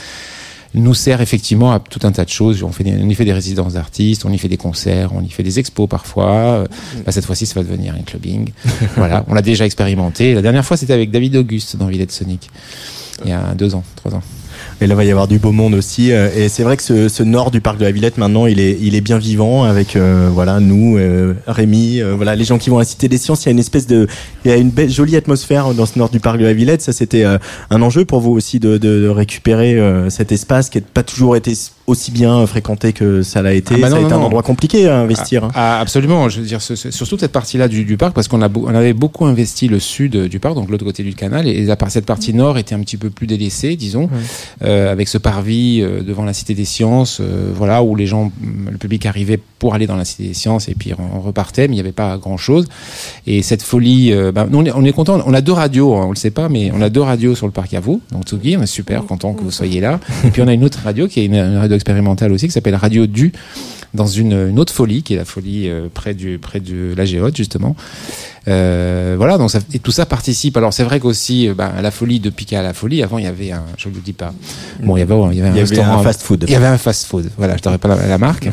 [0.74, 2.62] nous sert effectivement à tout un tas de choses.
[2.62, 5.22] On, fait des, on y fait des résidences d'artistes, on y fait des concerts, on
[5.22, 6.64] y fait des expos parfois.
[7.04, 8.50] Bah, cette fois-ci, ça va devenir un clubbing.
[8.96, 10.34] voilà, on l'a déjà expérimenté.
[10.34, 12.50] La dernière fois, c'était avec David Auguste dans Villette Sonic,
[13.24, 14.22] il y a deux ans, trois ans.
[14.80, 16.10] Et là, va y avoir du beau monde aussi.
[16.10, 18.78] Et c'est vrai que ce, ce, nord du parc de la Villette, maintenant, il est,
[18.80, 22.70] il est bien vivant avec, euh, voilà, nous, euh, Rémi, euh, voilà, les gens qui
[22.70, 23.44] vont à la Cité des Sciences.
[23.44, 24.06] Il y a une espèce de,
[24.44, 26.82] il y a une belle, jolie atmosphère dans ce nord du parc de la Villette.
[26.82, 29.78] Ça, c'était un enjeu pour vous aussi de, de, de récupérer
[30.10, 31.54] cet espace qui n'a pas toujours été
[31.86, 33.74] aussi bien fréquenté que ça l'a été.
[33.76, 35.44] Ah bah non, ça a été un endroit compliqué à investir.
[35.54, 36.28] Ah, ah, absolument.
[36.28, 39.24] Je veux dire, surtout cette partie-là du, du, parc, parce qu'on a, on avait beaucoup
[39.24, 42.58] investi le sud du parc, donc l'autre côté du canal, et la, cette partie nord
[42.58, 44.08] était un petit peu plus délaissée, disons,
[44.62, 48.32] euh, avec ce parvis euh, devant la Cité des Sciences, euh, voilà, où les gens,
[48.70, 51.74] le public arrivait pour aller dans la Cité des Sciences, et puis on, repartait, mais
[51.74, 52.66] il n'y avait pas grand-chose.
[53.26, 55.22] Et cette folie, nous, on est, on est content.
[55.26, 57.46] On a deux radios, hein, on le sait pas, mais on a deux radios sur
[57.46, 60.00] le parc à vous, donc Tsugi, on est super content que vous soyez là.
[60.24, 62.74] Et puis on a une autre radio qui est une, radio expérimentale aussi qui s'appelle
[62.74, 63.32] Radio Du
[63.94, 67.36] dans une, autre folie qui est la folie euh, près du près de la Géote
[67.36, 70.56] justement euh, voilà donc ça, et tout ça participe.
[70.56, 73.28] Alors c'est vrai qu'aussi bah, la folie de Pika à la folie avant il y
[73.28, 74.32] avait un je ne le dis pas.
[74.82, 76.56] Bon il y avait, il y avait un, y avait un fast food il y
[76.56, 78.48] avait un fast food voilà je t'aurais pas la, la marque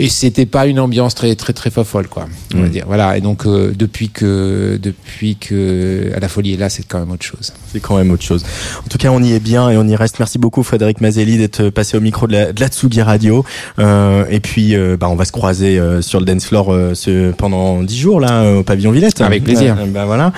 [0.00, 2.84] et c'était pas une ambiance très très très folle quoi on va dire.
[2.86, 3.18] Voilà.
[3.18, 7.10] Et donc euh, depuis que depuis que à la folie est là c'est quand même
[7.10, 7.52] autre chose.
[7.70, 8.42] C'est quand même autre chose.
[8.78, 10.18] En tout cas on y est bien et on y reste.
[10.18, 13.44] Merci beaucoup Frédéric Mazelli d'être passé au micro de la, de la Tsugi Radio.
[13.78, 16.94] Euh, et puis euh, bah, on va se croiser euh, sur le dance floor euh,
[16.94, 19.20] ce, pendant dix jours là au pavillon Villette.
[19.20, 19.76] Avec plaisir.
[19.88, 20.32] Bah, voilà.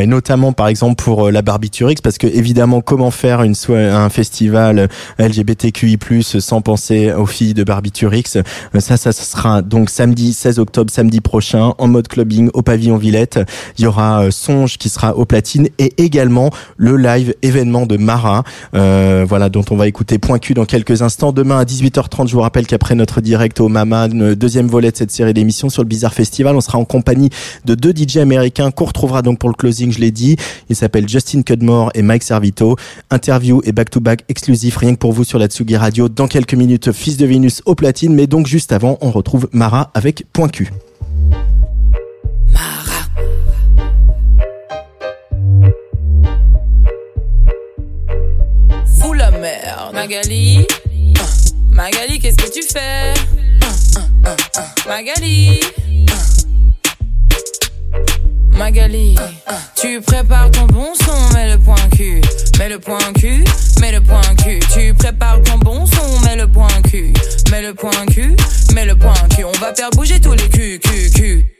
[0.00, 4.88] Et notamment par exemple pour la Barbiturix parce que évidemment comment faire une un festival
[5.18, 8.38] LGBTQI+ sans penser aux filles de Barbiturix
[8.80, 12.96] ça, ça, ça sera donc samedi 16 octobre, samedi prochain, en mode clubbing au pavillon
[12.96, 13.40] Villette.
[13.78, 17.96] Il y aura euh, Songe qui sera au platine et également le live événement de
[17.96, 21.32] Mara, euh, voilà, dont on va écouter Point Q dans quelques instants.
[21.32, 25.10] Demain à 18h30, je vous rappelle qu'après notre direct au Mama, deuxième volet de cette
[25.10, 27.30] série d'émissions sur le Bizarre Festival, on sera en compagnie
[27.64, 30.36] de deux DJ américains qu'on retrouvera donc pour le closing, je l'ai dit.
[30.68, 32.76] Ils s'appellent Justin Cudmore et Mike Servito.
[33.10, 36.08] Interview et back-to-back exclusif, rien que pour vous sur la Tsugi Radio.
[36.08, 39.90] Dans quelques minutes, Fils de Vénus au platine, mais donc juste avant, on retrouve Mara
[39.94, 40.70] avec Point Q.
[42.48, 43.06] Mara.
[49.00, 49.94] Fous la merde.
[49.94, 50.66] Magali.
[51.70, 53.14] Magali, qu'est-ce que tu fais?
[54.88, 55.60] Magali.
[58.58, 59.14] Magali,
[59.76, 62.20] tu prépares ton bon son, mets le point cul,
[62.58, 63.44] mets le point cul,
[63.80, 64.58] mets le point cul.
[64.74, 67.12] Tu prépares ton bon son, mets le point cul,
[67.52, 68.34] mets le point cul,
[68.74, 69.44] mets le point cul.
[69.44, 71.50] On va faire bouger tous les culs, cul, cul.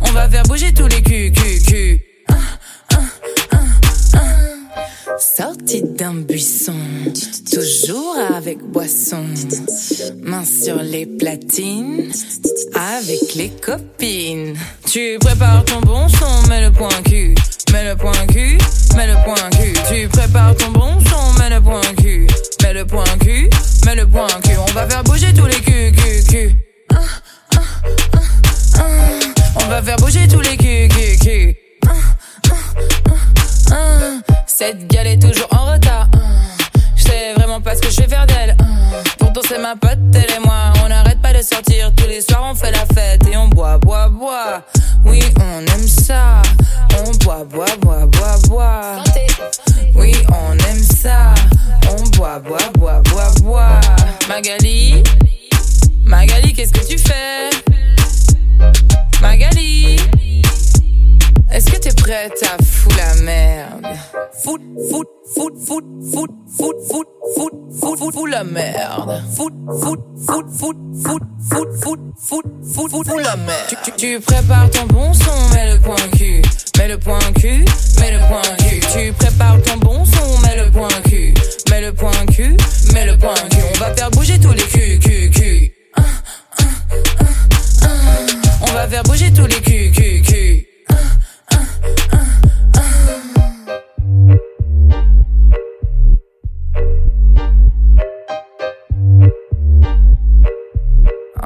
[0.00, 2.00] On va faire bouger tous les culs, cul, cul.
[5.18, 6.74] Sorti d'un buisson,
[7.52, 9.24] toujours avec boisson,
[10.22, 12.10] main sur les platines,
[12.78, 14.56] avec les copines.
[14.86, 17.34] Tu prépares ton bon son, mets le point cul,
[17.72, 18.58] mets le point cul,
[18.96, 19.72] mets le point cul.
[19.88, 22.26] Tu prépares ton bon son, mets le point cul,
[22.62, 23.50] mets le point cul,
[23.84, 24.56] mets le point cul.
[24.58, 26.54] On va faire bouger tous les culs, culs, culs.
[29.56, 31.54] On va faire bouger tous les culs, culs, culs.
[34.46, 36.08] Cette gale est toujours en retard.
[36.96, 38.56] Je sais vraiment pas ce que je vais faire d'elle.
[39.18, 40.77] Pourtant c'est ma pote, elle et moi.
[41.42, 41.92] Sortir.
[41.94, 44.64] Tous les soirs on fait la fête et on boit, boit, boit.
[45.04, 46.42] Oui, on aime ça.
[47.06, 49.04] On boit, boit, boit, boit, boit.
[49.94, 51.34] Oui, on aime ça.
[51.90, 53.80] On boit, boit, boit, boit, boit.
[54.28, 55.02] Magali,
[56.04, 57.50] Magali, qu'est-ce que tu fais?
[59.20, 59.96] Magali,
[61.52, 63.86] est-ce que t'es prête à foutre la merde?
[64.42, 64.60] Fout,
[64.90, 69.22] fout, fout, fout, fout, fout, fout, fout, fout, fout, fout la merde.
[69.36, 73.76] Fout, fout, fout, fout, fout, fout, fout, fout, fout, fout, fout la merde.
[73.84, 76.42] Tu, tu prépares ton bon son, mets le point cul,
[76.78, 77.64] mets le point cul,
[78.00, 78.80] mets le point cul.
[78.92, 81.34] Tu prépares ton bon son, mets le point cul,
[81.70, 82.56] mets le point cul,
[82.92, 83.62] mets le point cul.
[83.74, 85.72] On va faire bouger tous les culs, culs, culs.
[88.60, 90.22] On va faire bouger tous les culs, culs,